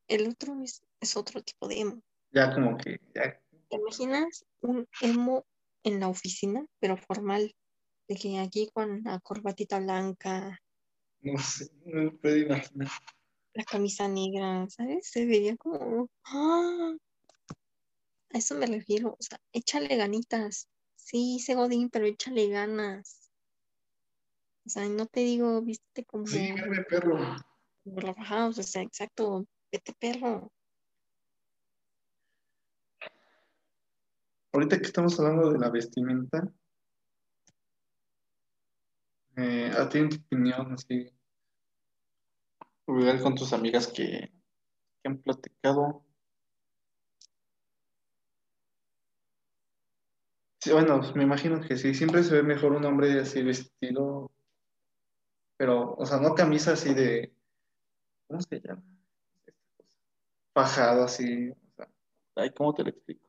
[0.09, 2.03] El otro es, es otro tipo de emo.
[2.31, 5.45] Ya como que, ya, ¿Te imaginas un emo
[5.83, 7.55] en la oficina, pero formal?
[8.09, 10.59] De que aquí con la corbatita blanca,
[11.21, 12.89] no sé, no me puedo imaginar.
[13.55, 15.09] la camisa negra, ¿sabes?
[15.11, 16.09] Se vería como...
[16.25, 16.95] ¡ah!
[18.31, 19.17] A eso me refiero.
[19.19, 20.69] O sea, échale ganitas.
[20.95, 23.31] Sí, sé Godín, pero échale ganas.
[24.67, 26.27] O sea, no te digo, vístete como...
[26.27, 27.19] Sí, veme perro.
[27.85, 30.53] como House, o sea, exacto, vete perro.
[34.53, 36.53] Ahorita que estamos hablando de la vestimenta,
[39.39, 41.11] eh, ¿a ti en tu opinión, así,
[43.23, 44.33] con tus amigas que,
[45.03, 46.05] que han platicado?
[50.61, 54.33] Sí, bueno, me imagino que sí, siempre se ve mejor un hombre así vestido,
[55.57, 57.33] pero, o sea, no camisa así de,
[58.27, 58.83] ¿cómo se llama?
[60.53, 61.89] Fajado así, o sea,
[62.35, 63.25] ay, ¿cómo te lo explico?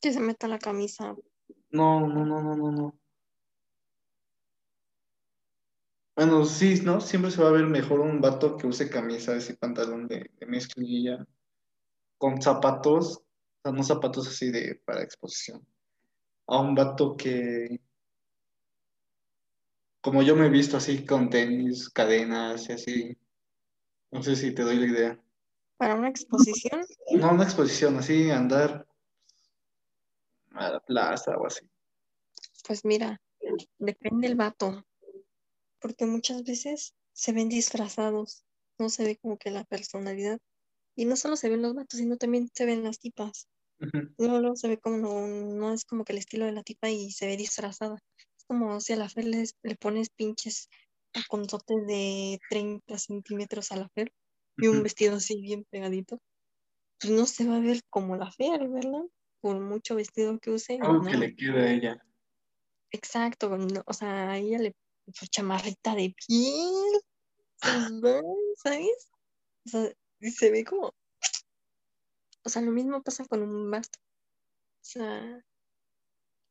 [0.00, 1.14] Que se meta la camisa.
[1.70, 3.05] No, no, no, no, no, no.
[6.16, 7.02] Bueno, sí, ¿no?
[7.02, 10.46] Siempre se va a ver mejor un vato que use camisa y pantalón de, de
[10.46, 11.26] mezclilla,
[12.16, 13.22] con zapatos, o
[13.62, 15.62] sea, no zapatos así de para exposición,
[16.46, 17.82] a un vato que,
[20.00, 23.18] como yo me he visto así, con tenis, cadenas y así,
[24.10, 25.20] no sé si te doy la idea.
[25.76, 28.86] Para una exposición, No una exposición, así, andar
[30.52, 31.68] a la plaza o así.
[32.66, 33.20] pues mira,
[33.78, 34.82] depende el vato.
[35.86, 38.44] Porque muchas veces se ven disfrazados.
[38.76, 40.40] No se ve como que la personalidad.
[40.96, 43.46] Y no solo se ven los vatos, sino también se ven las tipas.
[43.78, 44.12] Ujú.
[44.18, 46.90] Luego, luego se ve como no, no es como que el estilo de la tipa
[46.90, 48.00] y se ve disfrazada.
[48.36, 50.68] Es como si a la Fer les- le, pones pinches
[51.12, 54.12] taconzotes de 30 centímetros a la Fer
[54.56, 54.82] y un Ujú.
[54.82, 56.18] vestido así bien pegadito.
[57.00, 59.04] Pues no se va a ver como la Fer, ¿verdad?
[59.40, 61.10] Por mucho vestido que use, Algo no.
[61.12, 62.06] que le quede a ella.
[62.90, 64.74] Exacto, no, o sea, a ella le
[65.06, 67.00] puso chamarrita de piel,
[67.62, 69.08] Vans, ¿sabes?
[69.64, 70.92] O sea, y se ve como,
[72.44, 73.98] o sea, lo mismo pasa con un vato.
[73.98, 75.44] O sea,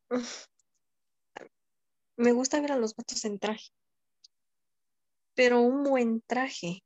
[2.18, 3.72] me gusta ver a los vatos en traje,
[5.36, 6.84] pero un buen traje.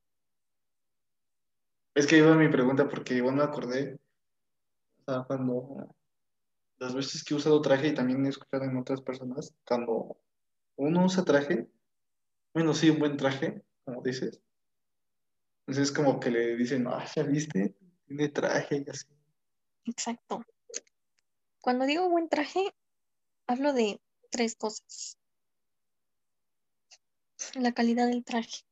[1.95, 3.99] Es que iba mi pregunta porque igual me acordé,
[5.05, 5.95] o sea, cuando
[6.77, 10.17] las veces que he usado traje y también he escuchado en otras personas, cuando
[10.79, 11.69] uno usa traje,
[12.53, 14.41] bueno, sí, un buen traje, como dices,
[15.61, 17.75] entonces es como que le dicen, ah, ya viste,
[18.05, 19.05] tiene traje y así.
[19.85, 20.41] Exacto.
[21.61, 22.73] Cuando digo buen traje,
[23.45, 24.01] hablo de
[24.31, 25.17] tres cosas.
[27.55, 28.63] La calidad del traje.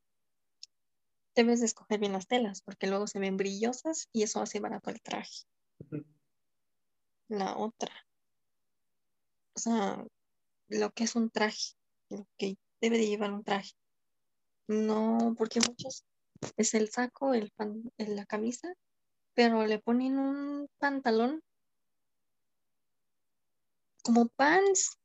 [1.35, 4.89] Debes de escoger bien las telas, porque luego se ven brillosas y eso hace barato
[4.89, 5.43] el traje.
[7.27, 7.93] La otra,
[9.55, 10.05] o sea,
[10.67, 11.73] lo que es un traje,
[12.37, 13.71] que debe de llevar un traje.
[14.67, 16.03] No, porque muchos
[16.57, 18.73] es el saco, el pan, el- la camisa,
[19.33, 21.41] pero le ponen un pantalón
[24.03, 24.97] como pants.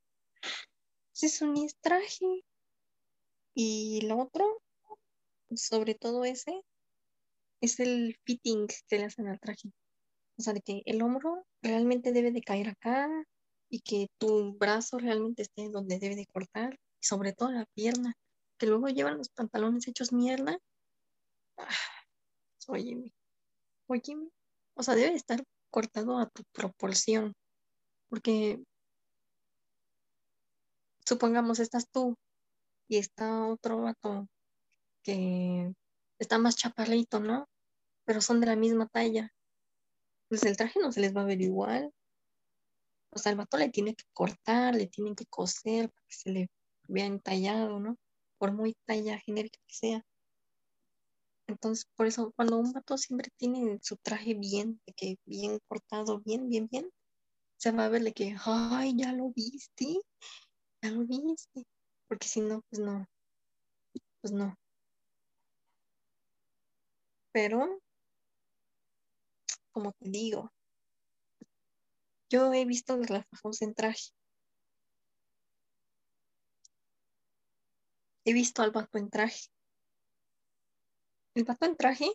[1.21, 1.41] Es
[1.81, 2.45] traje.
[3.55, 4.63] Y lo otro,
[5.55, 6.63] sobre todo ese,
[7.61, 9.71] es el fitting que le hacen al traje.
[10.39, 13.09] O sea, de que el hombro realmente debe de caer acá
[13.71, 16.79] y que tu brazo realmente esté donde debe de cortar.
[17.03, 18.17] Sobre todo la pierna,
[18.59, 20.57] que luego llevan los pantalones hechos mierda.
[21.59, 21.69] Ah,
[22.69, 23.13] óyeme.
[24.75, 27.35] O sea, debe de estar cortado a tu proporción.
[28.09, 28.63] Porque
[31.05, 32.17] supongamos estás tú
[32.87, 34.29] y está otro vato
[35.03, 35.75] que
[36.21, 37.49] está más chaparrito, ¿no?
[38.05, 39.33] Pero son de la misma talla.
[40.29, 41.93] Pues el traje no se les va a ver igual.
[43.11, 46.31] O sea, el vato le tiene que cortar, le tienen que coser para que se
[46.31, 46.51] le
[46.93, 47.97] vea entallado, ¿no?
[48.39, 50.05] Por muy talla genérica que sea.
[51.47, 56.21] Entonces, por eso, cuando un vato siempre tiene su traje bien, de que bien cortado,
[56.21, 56.91] bien, bien, bien,
[57.59, 60.01] se va a verle que, ay, ya lo viste,
[60.83, 61.65] ya lo viste.
[62.09, 63.07] Porque si no, pues no,
[64.21, 64.57] pues no.
[67.33, 67.81] Pero,
[69.73, 70.51] como te digo,
[72.31, 74.11] yo he visto relajos en traje.
[78.25, 79.49] He visto al vato en traje.
[81.35, 82.07] El vato en traje,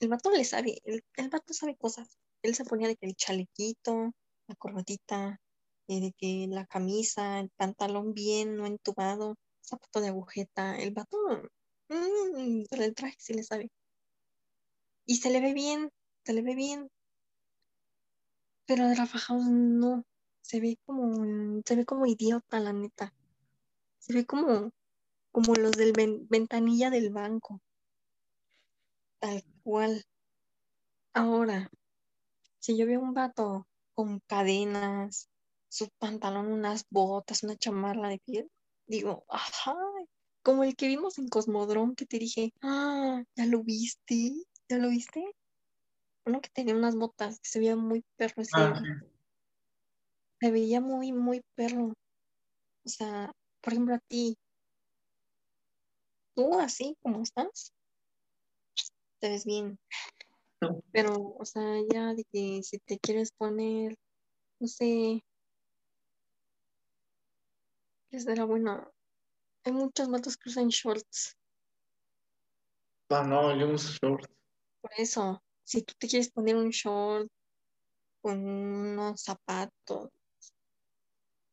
[0.00, 2.18] el vato le sabe, el, el vato sabe cosas.
[2.42, 4.12] Él se ponía de que el chalequito,
[4.48, 5.40] la corbatita,
[5.88, 10.76] eh, de que la camisa, el pantalón bien, no entubado, zapato de agujeta.
[10.78, 11.16] El vato,
[11.88, 13.70] mm, el traje sí le sabe.
[15.06, 15.90] Y se le ve bien,
[16.24, 16.90] se le ve bien.
[18.66, 20.04] Pero de Rafa House no.
[20.42, 23.14] Se ve como, se ve como idiota, la neta.
[24.04, 24.70] Se ve como,
[25.32, 27.62] como los del ven- ventanilla del banco.
[29.18, 30.04] Tal cual.
[31.14, 31.70] Ahora,
[32.58, 35.30] si yo veo un vato con cadenas,
[35.70, 38.50] su pantalón, unas botas, una chamarra de piel,
[38.86, 39.74] digo, ajá,
[40.42, 44.32] como el que vimos en Cosmodrón que te dije, ah, ¿ya lo viste?
[44.68, 45.24] ¿Ya lo viste?
[46.26, 49.08] Uno que tenía unas botas, que se veía muy perro Ah, sí.
[50.40, 51.94] se veía muy, muy perro.
[52.84, 53.32] O sea,
[53.64, 54.36] por ejemplo, a ti,
[56.34, 57.72] tú así como estás,
[59.20, 59.78] te ves bien.
[60.60, 60.82] No.
[60.92, 63.96] Pero, o sea, ya de que si te quieres poner,
[64.60, 65.24] no sé,
[68.10, 68.92] ¿qué será bueno?
[69.64, 71.38] Hay muchos vatos que usan shorts.
[73.08, 74.30] Ah, no, yo uso short.
[74.82, 77.30] Por eso, si tú te quieres poner un short
[78.20, 80.10] con unos zapatos,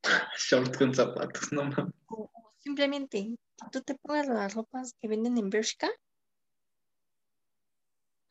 [0.38, 1.94] Short con zapatos, no mames.
[2.08, 3.36] o, o simplemente
[3.72, 5.90] tú te pongas las ropas que venden en Bershka,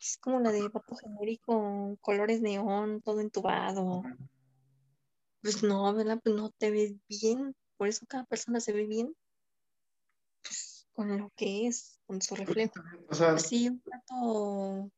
[0.01, 4.03] es como la de vato genérico, colores neón, todo entubado.
[5.43, 6.19] Pues no, ¿verdad?
[6.23, 7.55] Pues no te ves bien.
[7.77, 9.15] Por eso cada persona se ve bien
[10.43, 12.75] pues, con lo que es, con su reflejo.
[13.09, 14.91] O sea, Si un vato,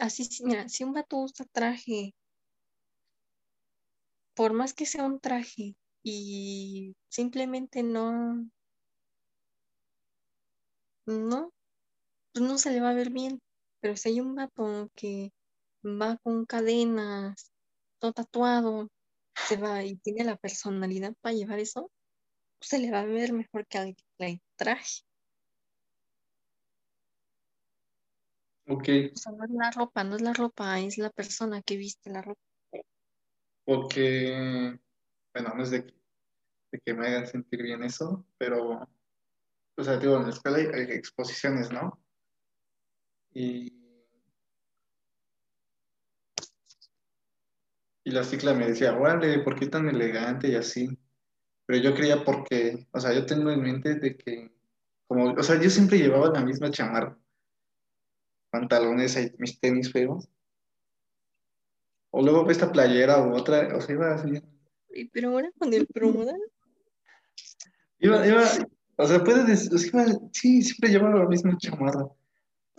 [0.00, 2.14] así, mira, si un vato usa traje,
[4.34, 8.48] por más que sea un traje y simplemente no,
[11.06, 11.52] no,
[12.32, 13.40] pues no se le va a ver bien.
[13.80, 15.32] Pero si hay un vato que
[15.84, 17.52] va con cadenas,
[17.98, 18.88] todo tatuado,
[19.34, 21.90] se va y tiene la personalidad para llevar eso,
[22.58, 25.02] pues se le va a ver mejor que al que traje.
[28.66, 31.76] Ok, O sea, no es la ropa, no es la ropa, es la persona que
[31.76, 32.40] viste la ropa.
[33.64, 34.78] Porque,
[35.34, 35.86] bueno, no es de
[36.84, 38.88] que, me haga sentir bien eso, pero,
[39.76, 42.00] o sea, digo, en la escuela hay, hay exposiciones, ¿no?
[43.32, 43.72] Y,
[48.04, 50.88] y la cicla me decía, órale, ¿por qué tan elegante y así?
[51.66, 54.52] Pero yo creía porque, o sea, yo tengo en mente de que,
[55.06, 57.18] como, o sea, yo siempre llevaba la misma chamarra,
[58.50, 60.28] pantalones y mis tenis feos.
[62.16, 64.40] O luego esta playera u otra, o sea, iba así.
[64.90, 66.24] Y Pero ahora con el promo,
[67.98, 68.42] Iba, iba,
[68.96, 72.06] o sea, puedes decir, o sea, iba- sí, siempre llevaba la misma chamarra.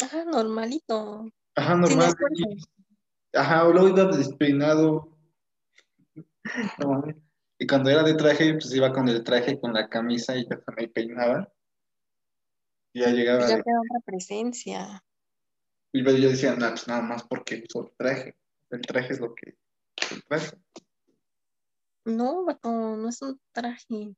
[0.01, 2.13] ajá, normalito, Ajá, normal.
[3.33, 5.09] Ajá, o luego iba despeinado.
[6.79, 7.03] no.
[7.59, 10.61] Y cuando era de traje, pues iba con el traje, con la camisa y ya
[10.77, 11.51] me peinaba.
[12.93, 15.03] Y ya llegaba Pues ya da otra presencia.
[15.91, 18.38] y yo decía, no, pues nada más porque uso el traje.
[18.70, 19.57] El traje es lo que
[20.11, 20.57] el traje.
[22.05, 24.16] No, vato, no es un traje.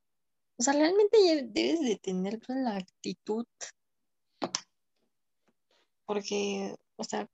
[0.58, 3.46] O sea, realmente debes de tener pues, la actitud.
[6.06, 7.30] Porque, o sea,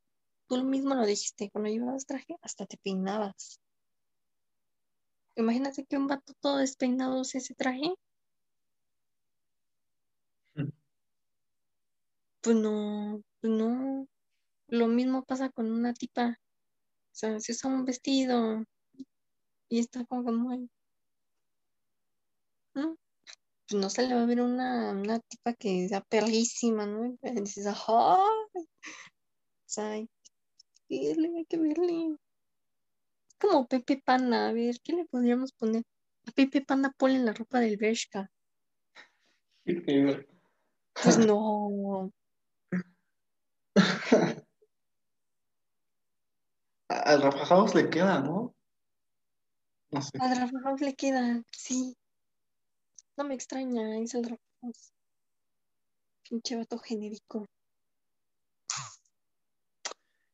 [0.47, 3.59] tú mismo lo dijiste, cuando llevabas traje, hasta te peinabas.
[5.36, 7.95] Imagínate que un vato todo despeinado use ese traje.
[10.55, 10.70] Mm.
[12.41, 14.07] Pues no, pues no.
[14.68, 16.39] Lo mismo pasa con una tipa.
[17.14, 18.66] O sea, si usa un vestido
[19.70, 20.68] y está como muy...
[22.74, 22.97] ¿no?
[23.68, 27.05] Pues no se le va a ver una, una tipa que sea perrísima, ¿no?
[27.22, 27.76] Y dices, ¡ay!
[27.88, 28.68] O
[29.68, 30.09] sea, hay
[30.89, 32.18] que verle, hay que verle.
[33.28, 35.84] Es como Pepe Panda, a ver, ¿qué le podríamos poner?
[36.26, 38.32] A Pepe Panda ponle la ropa del Bershka.
[40.93, 42.11] Pues no,
[46.93, 48.55] Al Rafa House le queda, ¿no?
[49.89, 50.11] No sé.
[50.19, 51.95] al Rafa House le queda, sí.
[53.17, 54.93] No me extraña, es el Rafa House.
[56.29, 57.45] Pinche vato genérico.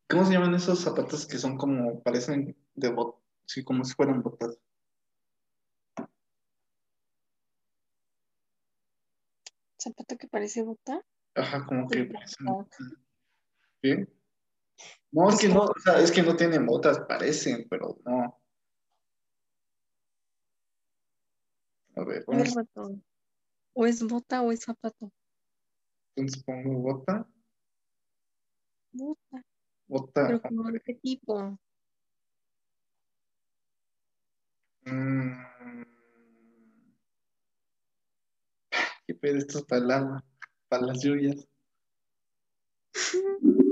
[0.10, 4.22] ¿Cómo se llaman esos zapatos que son como, parecen de bot, sí, como si fueran
[4.22, 4.58] botas?
[9.82, 11.02] Zapato que parece bota.
[11.36, 12.46] Ajá, como que Pues, parecen.
[12.46, 12.68] no.
[15.12, 18.40] No, es que no, o sea, es que no tienen botas, parecen, pero no.
[21.96, 22.56] A ver, A ver, vamos.
[23.74, 25.12] O es bota o es zapato.
[26.16, 27.28] entonces pongo bota,
[28.92, 29.46] Bota.
[29.88, 31.58] bota, Pero como de qué tipo.
[34.86, 35.32] mm,
[39.08, 40.26] qué pedo esto es para el agua,
[40.68, 41.48] para las lluvias.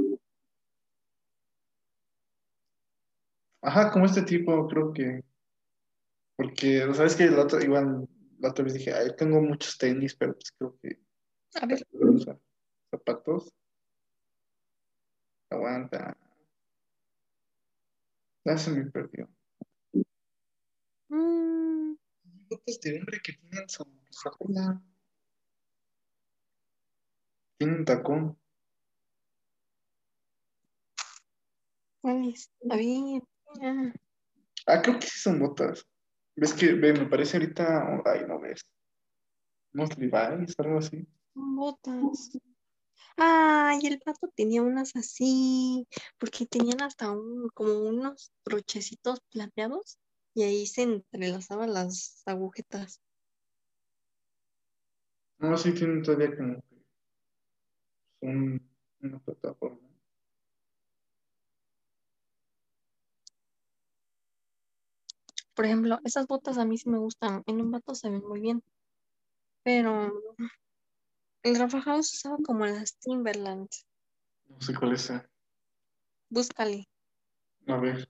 [3.61, 5.23] Ajá, como este tipo, creo que,
[6.35, 8.07] porque, o sea, es que la otra, igual,
[8.39, 10.99] la otra vez dije, ay, tengo muchos tenis, pero pues creo que
[11.61, 12.38] A ver, o sea,
[12.91, 13.53] zapatos,
[15.49, 16.15] aguanta.
[18.45, 19.27] Ya se me perdió.
[21.09, 21.93] mm,
[22.49, 24.81] Botas de hombre que tienen su suela,
[27.57, 28.38] tienen tacón.
[32.01, 32.49] ¿cuál es?
[32.69, 33.21] A ver,
[33.61, 33.91] ah,
[34.68, 35.86] Ah, creo que sí son botas.
[36.36, 38.61] ¿Ves que, ve, me parece ahorita, ay, no ves,
[39.74, 41.07] unos Levi's, algo así.
[41.34, 42.32] botas.
[43.15, 45.88] Ay, el pato tenía unas así,
[46.19, 49.98] porque tenían hasta un, como unos brochecitos plateados
[50.34, 53.02] y ahí se entrelazaban las agujetas.
[55.40, 56.64] No, sí tienen todavía como
[58.22, 58.69] un,
[59.02, 59.86] una plataforma.
[65.57, 67.41] Por ejemplo, esas botas a mí sí me gustan.
[67.47, 68.63] En un vato se ven muy bien.
[69.63, 70.13] Pero
[71.41, 73.67] el Rafa House usaba como las Timberland.
[74.49, 75.05] No sé cuál es.
[75.05, 75.27] esa.
[76.29, 76.88] Búscale.
[77.65, 78.07] A ver.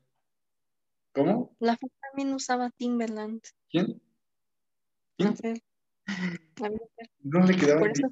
[1.13, 1.55] ¿Cómo?
[1.59, 3.41] La Fer también usaba Timberland.
[3.69, 4.01] ¿Quién?
[5.15, 5.37] La ¿Quién?
[5.37, 5.63] Fer.
[6.57, 6.69] La
[7.23, 8.09] No le quedaba Por eso,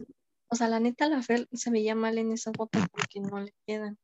[0.47, 3.53] o sea, la neta, la Fer se veía mal en esas botas porque no le
[3.67, 3.97] quedan.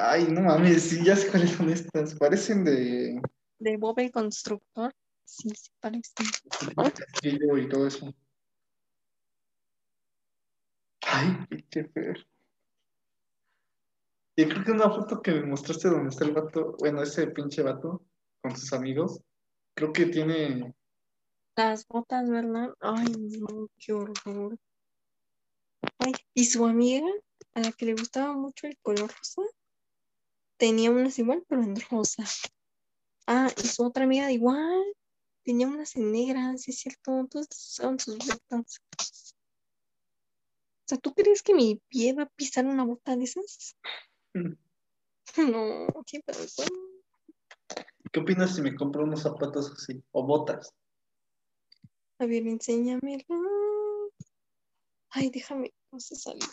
[0.00, 2.14] Ay, no mames, sí, ya sé cuáles son estas.
[2.14, 3.20] Parecen de
[3.58, 4.94] De Bob el Constructor.
[5.24, 6.12] Sí, sí, parece.
[6.76, 8.14] castillo y todo eso.
[11.02, 12.24] Ay, pinche Fer.
[14.36, 17.62] Y creo que una foto que me mostraste donde está el vato, bueno, ese pinche
[17.62, 18.06] vato
[18.40, 19.20] con sus amigos,
[19.74, 20.76] creo que tiene,
[21.56, 22.72] Las botas, ¿verdad?
[22.78, 23.08] Ay,
[23.40, 24.56] no, qué horror.
[25.98, 27.08] Ay, y su amiga,
[27.54, 29.42] a la que le gustaba mucho el color rosa,
[30.58, 32.24] tenía unas igual, pero en rosa.
[33.26, 34.84] Ah, y su otra amiga igual,
[35.44, 38.80] tenía unas en negras, sí es cierto, todas son sus botas.
[40.80, 43.76] O sea, ¿tú crees que mi pie va a pisar una bota de esas?
[45.36, 46.62] No, qué pasó.
[48.10, 50.02] ¿qué opinas si me compro unos zapatos así?
[50.10, 50.72] O botas.
[52.18, 53.24] A ver, enséñamela.
[55.10, 56.48] Ay, déjame, no se salió.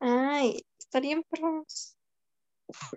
[0.00, 1.96] Ay, estarían perros.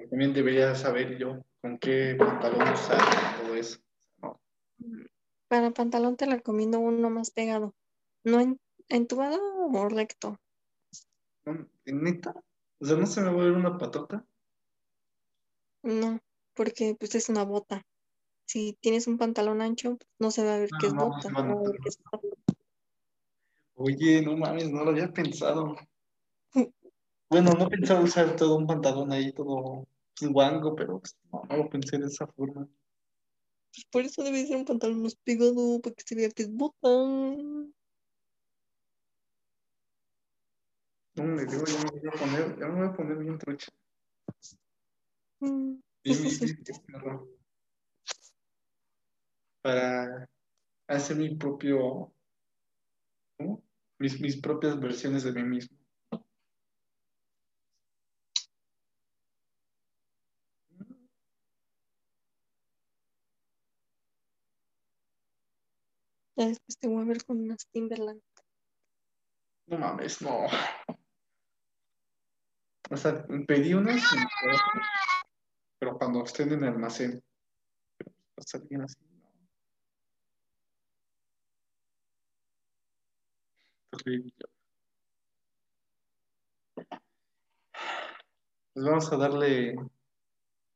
[0.10, 3.80] También debería saber yo con qué pantalón usar y todo eso.
[4.22, 4.40] ¿no?
[5.48, 7.74] Para pantalón te recomiendo uno más pegado.
[8.24, 8.60] No en,
[8.90, 10.40] entubado o recto.
[11.46, 12.34] No, ¿Neta?
[12.80, 14.26] O sea, ¿no se me va a ver una patota?
[15.84, 16.20] No,
[16.54, 17.84] porque pues es una bota.
[18.46, 21.22] Si tienes un pantalón ancho, no se va a ver que es no, no bota.
[21.22, 21.82] se va a se va a ver notar.
[21.82, 22.28] que es bota.
[23.76, 25.76] Oye, no mames, no lo había pensado.
[27.32, 29.88] Bueno, no pensaba usar todo un pantalón ahí, todo
[30.20, 32.68] guango, pero pues, no, no lo pensé de esa forma.
[33.74, 36.54] Pues por eso debe ser un pantalón más pegado, para que se vea que es
[36.54, 36.90] bota.
[41.16, 43.72] No me digo, ya me voy a poner, ya me voy a poner bien trucha.
[45.40, 45.76] Mm.
[49.62, 50.30] Para
[50.88, 52.14] hacer mi propio,
[53.38, 53.64] ¿cómo?
[54.00, 55.81] Mis, mis propias versiones de mí mismo.
[66.42, 68.20] Ya después te voy a ver con unas Timberland.
[69.68, 70.48] No mames, no.
[72.90, 74.02] O sea, pedí unas,
[75.78, 77.24] pero cuando estén en el almacén.
[78.68, 78.98] Bien así.
[88.74, 89.76] Pues vamos a darle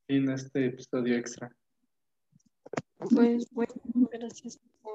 [0.06, 1.50] fin a este episodio extra.
[2.98, 3.74] Pues bueno,
[4.12, 4.95] gracias por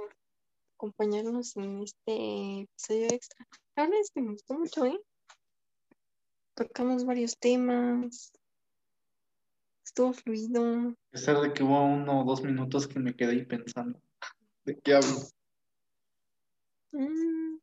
[0.80, 3.46] acompañarnos en este episodio extra.
[3.76, 4.98] La verdad es que me gustó mucho, ¿eh?
[6.54, 8.32] Tocamos varios temas.
[9.84, 10.88] Estuvo fluido.
[10.88, 14.00] A pesar de que hubo uno o dos minutos que me quedé ahí pensando.
[14.64, 15.18] ¿De qué hablo?
[16.92, 17.58] Mm.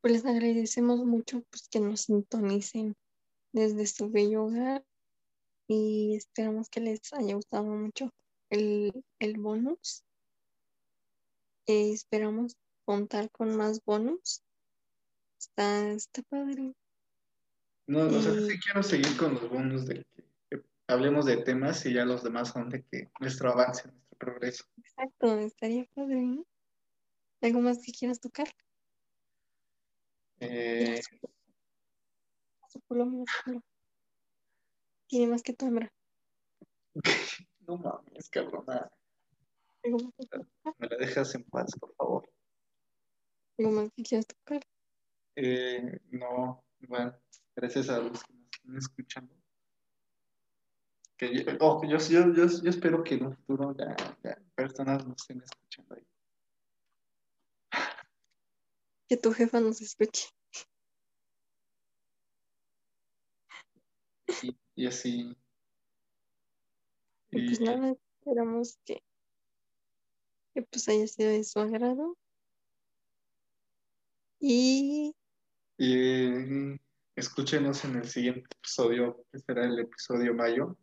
[0.00, 2.96] Pues les agradecemos mucho pues, que nos sintonicen
[3.52, 4.84] desde su bello hogar
[5.68, 8.10] y esperamos que les haya gustado mucho
[8.50, 10.04] el, el bonus.
[11.66, 14.42] Eh, esperamos contar con más bonus.
[15.38, 16.74] Está, está padre.
[17.86, 21.38] No, o sea, Y- sí quiero seguir con los bonos de que, que hablemos de
[21.38, 24.64] temas y ya los demás son de que nuestro avance, nuestro progreso.
[24.78, 26.46] Exacto, estaría padre, ¿no?
[27.40, 28.48] ¿Algo más que quieras tocar?
[30.40, 31.00] Eh.
[35.06, 35.92] Tiene más que tu hembra.
[37.66, 38.90] no mames, cabrona.
[39.84, 40.38] ¿Algo más que,
[40.78, 42.30] Me la dejas en paz, por favor.
[43.58, 44.62] algo más que quieras tocar?
[45.36, 47.14] Eh, no, bueno,
[47.54, 49.34] gracias a los que nos están escuchando.
[51.16, 55.06] Que yo, oh, yo, yo, yo, yo espero que en un futuro ya, ya personas
[55.06, 56.06] nos estén escuchando ahí.
[59.08, 60.28] Que tu jefa nos escuche.
[64.42, 65.36] Y, y así.
[67.30, 69.02] Y pues nada, esperamos que,
[70.54, 72.16] que pues haya sido de su agrado.
[74.40, 75.14] Y
[75.76, 76.78] Y
[77.16, 80.76] escúchenos en el siguiente episodio, que será el episodio mayo.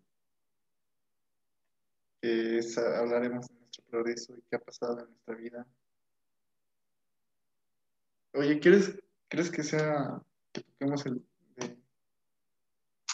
[2.21, 5.67] Que es- hablaremos de nuestro progreso y qué ha pasado en nuestra vida.
[8.33, 8.97] Oye, ¿quieres,
[9.29, 10.21] ¿crees que sea
[10.51, 11.25] que toquemos el
[11.55, 11.77] de...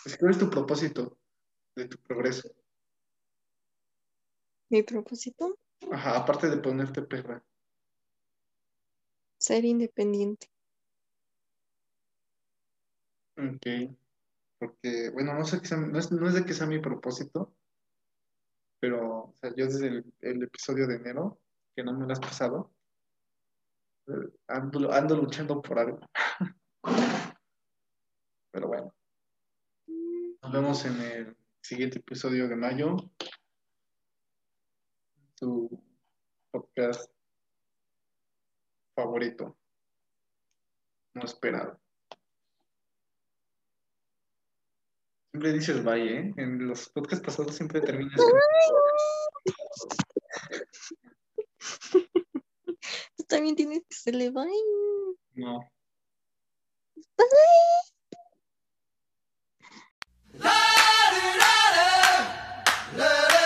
[0.04, 1.18] pues, ¿Cuál es tu propósito
[1.76, 2.50] de tu progreso?
[4.70, 5.58] mi propósito,
[5.92, 7.44] Ajá, aparte de ponerte perra.
[9.40, 10.50] ser independiente.
[13.38, 13.96] Ok.
[14.60, 17.54] Porque, bueno, no sé que sea- no es, no es de que sea mi propósito,
[18.80, 21.40] pero o sea, yo desde el, el episodio de enero,
[21.76, 22.74] que no me lo has pasado,
[24.08, 26.00] eh, ando, ando luchando por algo.
[28.52, 28.96] Pero bueno,
[30.42, 32.96] nos vemos en el siguiente episodio de mayo
[35.38, 35.70] tu
[36.52, 37.12] podcast
[38.96, 39.56] favorito,
[41.14, 41.80] no esperado.
[45.32, 46.34] Siempre dices bye, ¿eh?
[46.38, 48.20] En los podcasts pasados siempre terminas.
[53.28, 54.50] También tienes que hacerle bye.
[55.36, 55.60] No.
[62.78, 63.37] Bye.